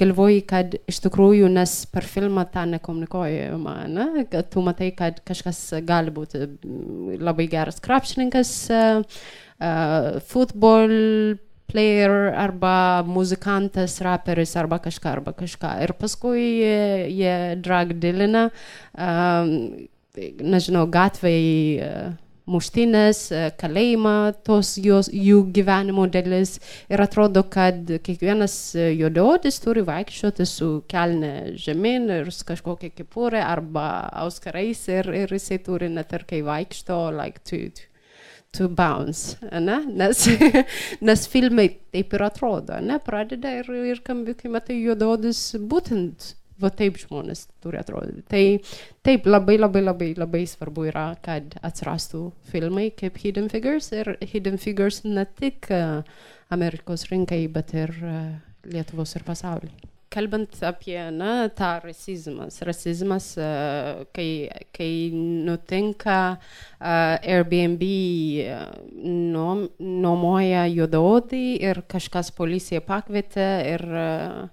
[0.00, 5.60] galvoju, kad iš tikrųjų, nes per filmą tą nekomunikuojama, ne, kad tu matai, kad kažkas
[5.84, 6.46] gali būti
[7.20, 9.20] labai geras krepšininkas, uh,
[9.60, 10.96] uh, futbol
[11.70, 12.74] player arba
[13.06, 15.76] muzikantas, raperis arba kažką, arba kažką.
[15.86, 16.80] Ir paskui jie,
[17.14, 18.48] jie drag dilina,
[18.94, 19.54] um,
[20.42, 21.92] nežinau, gatvėje
[22.50, 24.14] muštinės, e, kalėjimą,
[24.46, 26.58] tos jos, jų gyvenimo dalis.
[26.90, 33.42] Ir atrodo, kad kiekvienas e, juododis turi vaikščioti su kelne žemyn ir su kažkokia kepurė
[33.44, 33.86] arba
[34.24, 37.89] auskarais ir, ir jisai turi net ir kai vaikšto, like, to, to
[38.58, 39.78] bounce, ne?
[39.86, 40.26] Nes,
[41.06, 42.98] nes filmai taip ir atrodo, ne?
[43.04, 48.24] Pradeda ir, ir kai matai juododis būtent va taip žmonės turi atrodyti.
[48.28, 48.42] Tai
[49.06, 54.60] taip labai labai labai labai svarbu yra, kad atsirastų filmai kaip Hidden Figures ir Hidden
[54.60, 56.02] Figures ne tik uh,
[56.52, 58.20] Amerikos rinkai, bet ir uh,
[58.68, 59.72] Lietuvos ir pasauliui.
[60.10, 68.64] Kalbant apie na, tą rasizmas, rasizmas, uh, kai, kai nutinka uh, Airbnb uh,
[69.06, 73.46] nuom, nuomoja juododį ir kažkas policija pakvietė
[73.76, 74.48] ir uh,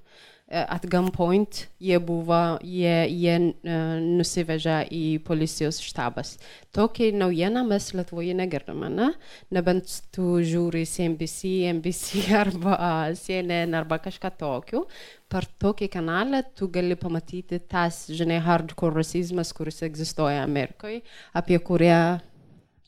[0.47, 6.37] at gunpoint jie buvo, jie, jie uh, nusivežė į policijos štabas.
[6.75, 9.09] Tokį naujieną mes Lietuvoje negirdame, ne?
[9.51, 12.77] Nebent tu žiūri CNBC, NBC arba
[13.19, 14.85] CNN arba kažką tokiu.
[15.27, 21.03] Per tokį kanalą tu gali pamatyti tas, žinai, hardcore rasizmas, kuris egzistuoja Amerikoje,
[21.35, 22.01] apie kurią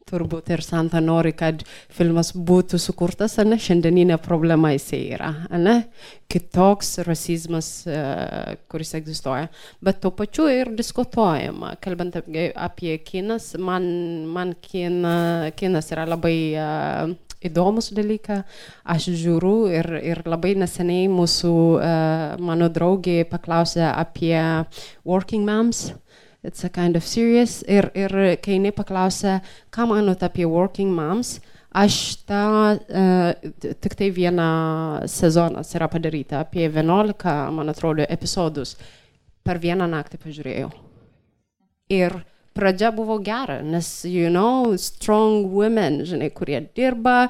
[0.09, 1.61] turbūt ir Santa nori, kad
[1.93, 5.31] filmas būtų sukurtas, ar ne, šiandieninė problema jisai yra,
[5.61, 5.77] ne,
[6.29, 9.47] kitoks rasizmas, uh, kuris egzistuoja.
[9.85, 13.87] Bet tuo pačiu ir diskutuojama, kalbant apie, apie kinas, man,
[14.29, 18.43] man kina, kinas yra labai uh, įdomus dalykas,
[18.83, 24.35] aš žiūriu ir, ir labai neseniai mūsų, uh, mano draugė paklausė apie
[25.07, 25.89] Working Moms.
[25.89, 26.08] Uh,
[26.43, 27.63] it's a kind of serious.
[27.67, 28.13] Ir, ir
[28.43, 29.39] kai jinai paklausė,
[29.73, 31.37] ką manot apie working moms,
[31.75, 31.97] aš
[32.29, 32.43] tą,
[32.79, 33.51] uh,
[33.83, 34.49] tik tai vieną
[35.09, 38.75] sezonas yra padaryta, apie 11, man atrodo, epizodus.
[39.45, 40.71] Per vieną naktį pažiūrėjau.
[41.95, 42.19] Ir
[42.57, 47.29] pradžia buvo gera, nes, you know, strong women, žinai, kurie dirba,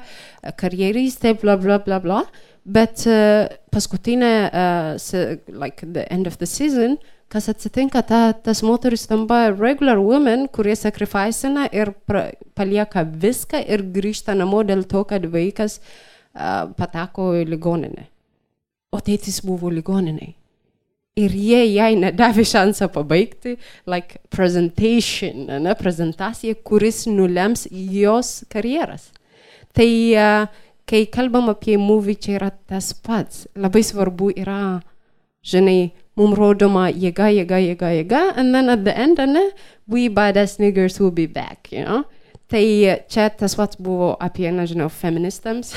[0.58, 2.24] karjeristai, bla, bla, bla, bla.
[2.64, 6.98] Bet uh, paskutinė, uh, like the end of the season,
[7.30, 12.28] kas atsitinka, ta, tas moteris tampa regular woman, kurie sakrifisina ir pra,
[12.58, 18.08] palieka viską ir grįžta namo dėl to, kad vaikas uh, pateko į ligoninę.
[18.90, 20.34] O tėtis buvo ligoniniai.
[21.20, 23.56] Ir jie jai nedavė šansą pabaigti,
[23.90, 29.10] like presentation, ne, prezentacija, kuris nulems jos karjeras.
[29.76, 30.50] Tai uh,
[30.90, 33.46] kai kalbam apie movie, čia yra tas pats.
[33.54, 34.80] Labai svarbu yra,
[35.46, 39.50] žinai, mum rodoma jėga, jėga, jėga, jėga, and then at the end, ne,
[39.88, 42.04] we badass niggers will be back, you know.
[42.50, 42.64] Tai
[43.08, 45.72] čia tas pats buvo apie, nežinau, feministams.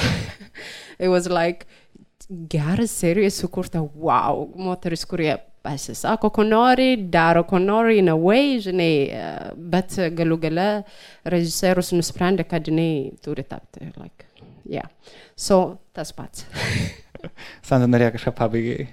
[1.00, 1.68] It was like
[2.50, 8.58] geras serija sukurta, wow, moteris, kurie pasisako, ko nori, daro, ko nori, in a way,
[8.64, 8.91] žinai,
[9.56, 10.68] bet galų gale
[11.30, 13.88] režisierius nusprendė, kad jinai turi tapti.
[13.96, 14.28] Like,
[14.68, 14.89] yeah.
[15.36, 16.48] So, tas pats.
[17.68, 18.89] Sandra norėjo kažką pabaigai.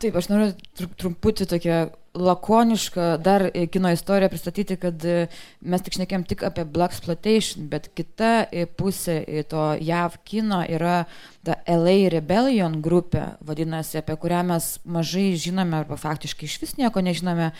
[0.00, 0.52] Taip, aš noriu
[0.96, 1.78] truputį tokią
[2.16, 5.26] lakonišką dar e, kino istoriją pristatyti, kad e,
[5.60, 9.18] mes tik šnekėm tik apie Black Exploitation, bet kita e, pusė
[9.50, 11.04] to JAV kino yra
[11.46, 17.04] ta LA Rebellion grupė, vadinasi, apie kurią mes mažai žinome arba faktiškai iš vis nieko
[17.04, 17.52] nežinome.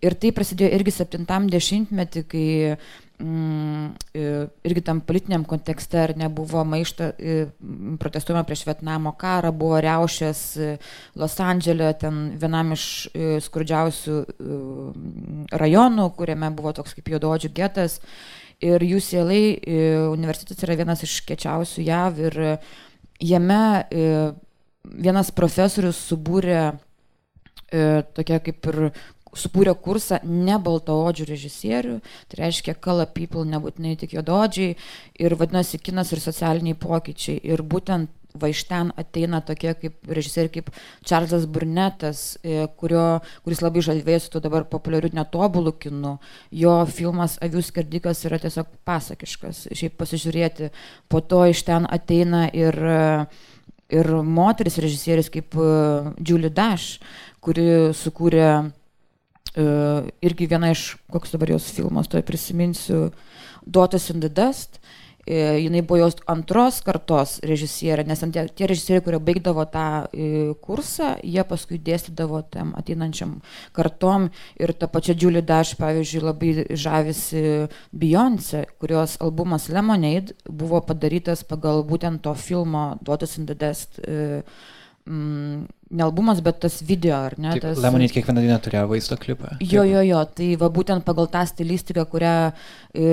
[0.00, 2.46] Ir tai prasidėjo irgi 70-metį, kai
[3.20, 7.10] irgi tam politiniam kontekste ar nebuvo maišto,
[8.00, 10.42] protestuojama prieš Vietnamo karą, buvo riaušės
[11.20, 12.84] Los Andželė, ten vienam iš
[13.46, 14.18] skurdžiausių
[15.52, 18.00] rajonų, kuriame buvo toks kaip juododžių getas.
[18.60, 19.40] Ir UCLA
[20.12, 22.40] universitetas yra vienas iš kečiausių JAV ir
[23.20, 23.62] jame
[24.84, 26.64] vienas profesorius subūrė
[28.16, 28.90] tokia kaip ir
[29.36, 31.98] subūrė kursą ne baltaodžių režisierių,
[32.30, 34.76] tai reiškia color people, nebūtinai tik juododžiai,
[35.20, 37.38] ir vadinasi kinas ir socialiniai pokyčiai.
[37.46, 40.70] Ir būtent va iš ten ateina tokie kaip režisieriai kaip
[41.06, 46.16] Čarlzas Burnetas, e, kurio, kuris labai žavėjosi tuo dabar populiariu netobulų kinu.
[46.54, 50.70] Jo filmas Avių skerdikas yra tiesiog pasakiškas, šiaip pasižiūrėti.
[51.10, 52.78] Po to iš ten ateina ir,
[53.90, 55.70] ir moteris režisieris kaip e,
[56.22, 57.00] Julie Dash,
[57.40, 58.70] kuri sukūrė
[59.56, 63.10] irgi viena iš, koks dabar jos filmas, to prisiminsiu,
[63.66, 64.80] Daughters in the Dust.
[65.30, 70.08] Jinai buvo jos antros kartos režisierė, nes tie, tie režisieriai, kurie baigdavo tą
[70.64, 73.36] kursą, jie paskui dėstydavo tam ateinančiam
[73.76, 74.30] kartom.
[74.58, 77.44] Ir ta pačia Julie Dash, pavyzdžiui, labai žavisi
[77.92, 84.00] Beyoncé, kurios albumas Lemonade buvo padarytas pagal būtent to filmo Daughters in the Dust.
[85.90, 87.56] Ne albumas, bet tas video, ar ne?
[87.58, 87.78] Tas...
[87.82, 89.56] Lemonade kiekvieną dieną turėjo vaizdo klipą.
[89.58, 93.08] Jo, jo, jo, tai va būtent pagal tą stilistiką, kurią e,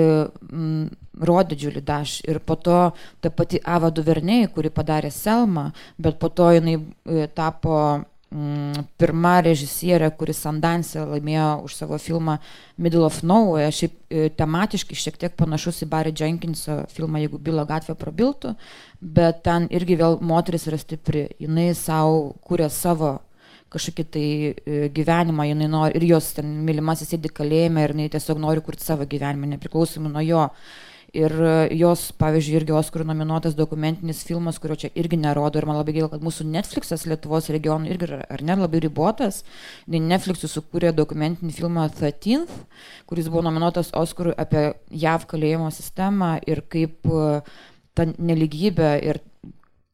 [0.52, 0.84] m,
[1.18, 2.78] rodė Julie Dash ir po to
[3.20, 7.80] ta pati Ava Duvernay, kuri padarė Selma, bet po to jinai e, tapo
[8.28, 12.36] pirma režisierė, kuris Sundance laimėjo už savo filmą
[12.76, 17.64] Middle of Nowhere, šiaip e, tematiškai šiek tiek panašus į Barry Jenkinso filmą, jeigu Bilo
[17.68, 18.52] gatvė prabiltų,
[19.00, 23.16] bet ten irgi vėl moteris yra stipri, jinai savo kūrė savo
[23.72, 28.40] kažkokį tai e, gyvenimą, jinai nori, ir jos ten mylimasis sėdi kalėjime ir jinai tiesiog
[28.44, 30.44] nori kurti savo gyvenimą, nepriklausomai nuo jo.
[31.16, 35.56] Ir e, jos, pavyzdžiui, irgi Oskarų nominuotas dokumentinis filmas, kurio čia irgi nerodo.
[35.56, 39.40] Ir man labai gaila, kad mūsų Netflixas Lietuvos regionų irgi ar ne, labai ribotas.
[39.88, 42.52] Netflix'us sukūrė dokumentinį filmą 13th,
[43.08, 47.40] kuris buvo nominuotas Oskarų apie JAV kalėjimo sistemą ir kaip e,
[47.96, 49.22] ta neligybė ir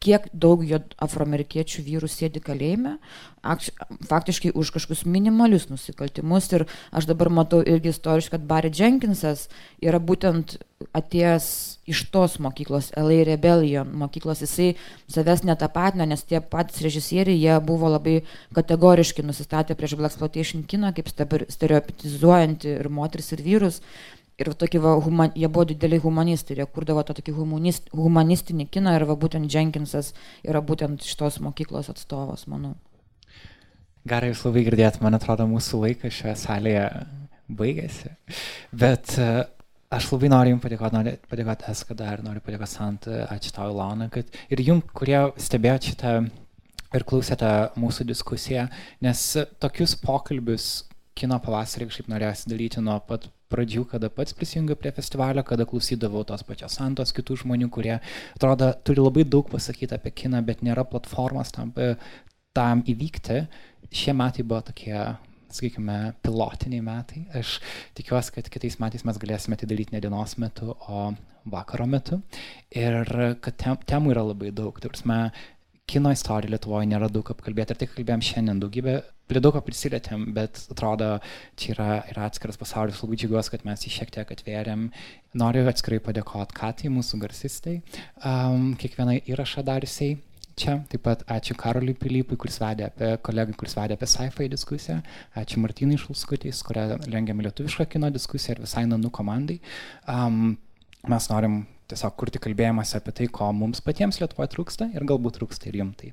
[0.05, 2.98] kiek daug jo afroamerikiečių vyrų sėdi kalėjime,
[4.09, 6.51] faktiškai už kažkokius minimalius nusikaltimus.
[6.56, 9.48] Ir aš dabar matau irgi istoriškai, kad Barry Jenkinsas
[9.85, 10.59] yra būtent
[10.97, 11.47] atėjęs
[11.89, 14.74] iš tos mokyklos, LA Rebellion mokyklos, jisai
[15.12, 18.18] savęs netapatina, nes tie patys režisieriai, jie buvo labai
[18.56, 23.81] kategoriškai nusistatę prieš Black Exploitation kiną, kaip stereotipizuojantį ir moteris, ir vyrus.
[24.43, 28.97] Ir tokį, va, human, jie buvo dideliai humanistai, jie kurdavo tą tokį humanist, humanistinį kiną
[28.98, 30.11] ir va, būtent Jenkinsas
[30.43, 32.74] yra būtent šitos mokyklos atstovas, manau.
[34.11, 36.89] Gerai, jūs labai girdėt, man atrodo, mūsų laikas šioje salėje
[37.47, 38.11] baigėsi.
[38.74, 39.44] Bet uh,
[39.94, 44.11] aš labai noriu Jums padėkoti, noriu padėkoti Eskada ir noriu padėkoti Sant, ačiū tau, Ilona,
[44.12, 46.16] kad ir Jums, kurie stebėjote šitą
[46.94, 48.66] ir klausėte mūsų diskusiją,
[49.05, 49.23] nes
[49.62, 50.69] tokius pokalbius
[51.18, 56.24] kino pavasarį kažkaip norėjosi daryti nuo pat pradžių, kada pats prisijungiau prie festivalio, kada klausydavau
[56.26, 57.98] tos pačios santos kitų žmonių, kurie,
[58.34, 61.94] atrodo, turi labai daug pasakyti apie kiną, bet nėra platformos tam, e,
[62.56, 63.44] tam įvykti.
[63.94, 64.96] Šie metai buvo tokie,
[65.54, 67.26] sakykime, pilotiniai metai.
[67.38, 67.60] Aš
[67.98, 71.12] tikiuosi, kad kitais metais mes galėsime tai daryti ne dienos metu, o
[71.50, 72.20] vakaro metu.
[72.74, 73.06] Ir
[73.44, 74.78] kad tem, temų yra labai daug.
[74.82, 75.06] Tarsi,
[75.90, 78.97] kino istorija Lietuvoje nėra daug apkalbėta ir tai kalbėjom šiandien daugybę,
[79.31, 81.11] prie daug ko prisilietėm, bet atrodo,
[81.61, 84.86] čia yra, yra atskiras pasaulis, labai džiaugiuosi, kad mes jį šiek tiek atvėrėm.
[85.40, 87.81] Noriu atskirai padėkoti Katai, mūsų garsistai,
[88.24, 90.20] um, kiekvieną įrašą darysiai.
[90.55, 95.01] Čia taip pat ačiū Karoliui Pilypui, kuris vedė apie kolegai, kuris vedė apie sci-fi diskusiją.
[95.40, 99.59] Ačiū Martynai Šulskutės, kurią rengiame lietuvišką kino diskusiją ir visai nanų komandai.
[100.06, 100.55] Um,
[101.11, 105.70] mes norim tiesiog kurti kalbėjimas apie tai, ko mums patiems Lietuvoje trūksta ir galbūt trūksta
[105.70, 106.01] ir jums.
[106.01, 106.12] Tai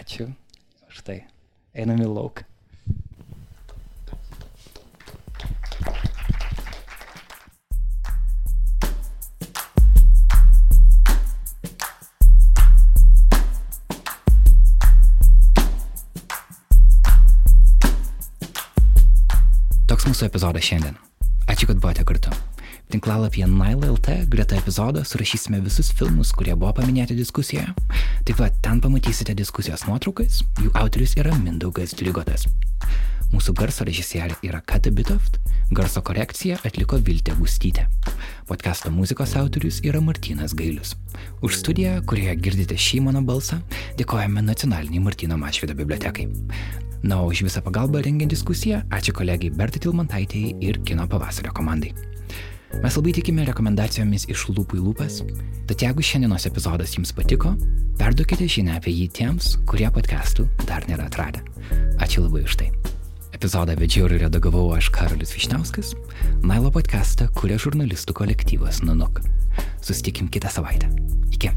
[0.00, 0.28] ačiū
[0.90, 1.22] už tai.
[1.74, 2.44] Einam į lauką.
[19.88, 21.00] Toks mūsų epizodas šiandien.
[21.48, 22.47] Ačiū, kad buvote kartu.
[22.88, 27.74] Tinklalapyje Nile.lt greta epizodo surašysime visus filmus, kurie buvo paminėti diskusijoje.
[28.24, 32.46] Taip pat ten pamatysite diskusijos nuotraukas, jų autorius yra Mindaugas Dligotas.
[33.28, 35.36] Mūsų garso režisierė yra Kata Bitoft,
[35.68, 37.84] garso korekciją atliko Viltė Gustytė.
[38.48, 40.94] Podcast'o muzikos autorius yra Martinas Gailius.
[41.44, 43.60] Už studiją, kurioje girdite šį mano balsą,
[44.00, 46.30] dėkojame Nacionaliniai Martino Mašvido bibliotekai.
[47.02, 51.92] Na, o už visą pagalbą rengiant diskusiją, ačiū kolegijai Bertai Tilmantaitėjai ir Kino pavasario komandai.
[52.76, 55.22] Mes labai tikime rekomendacijomis iš lūpų į lūpas,
[55.70, 57.54] tad jeigu šiandienos epizodas jums patiko,
[57.96, 61.40] perduokite žinę apie jį tiems, kurie podcastų dar nėra atradę.
[62.04, 62.68] Ačiū labai už tai.
[63.32, 65.94] Epizodą vedžiau ir redagavau aš Karolis Višniauskas,
[66.44, 69.22] Nailo podcastą kuria žurnalistų kolektyvas Nunuk.
[69.80, 70.92] Susitikim kitą savaitę.
[71.32, 71.54] Iki.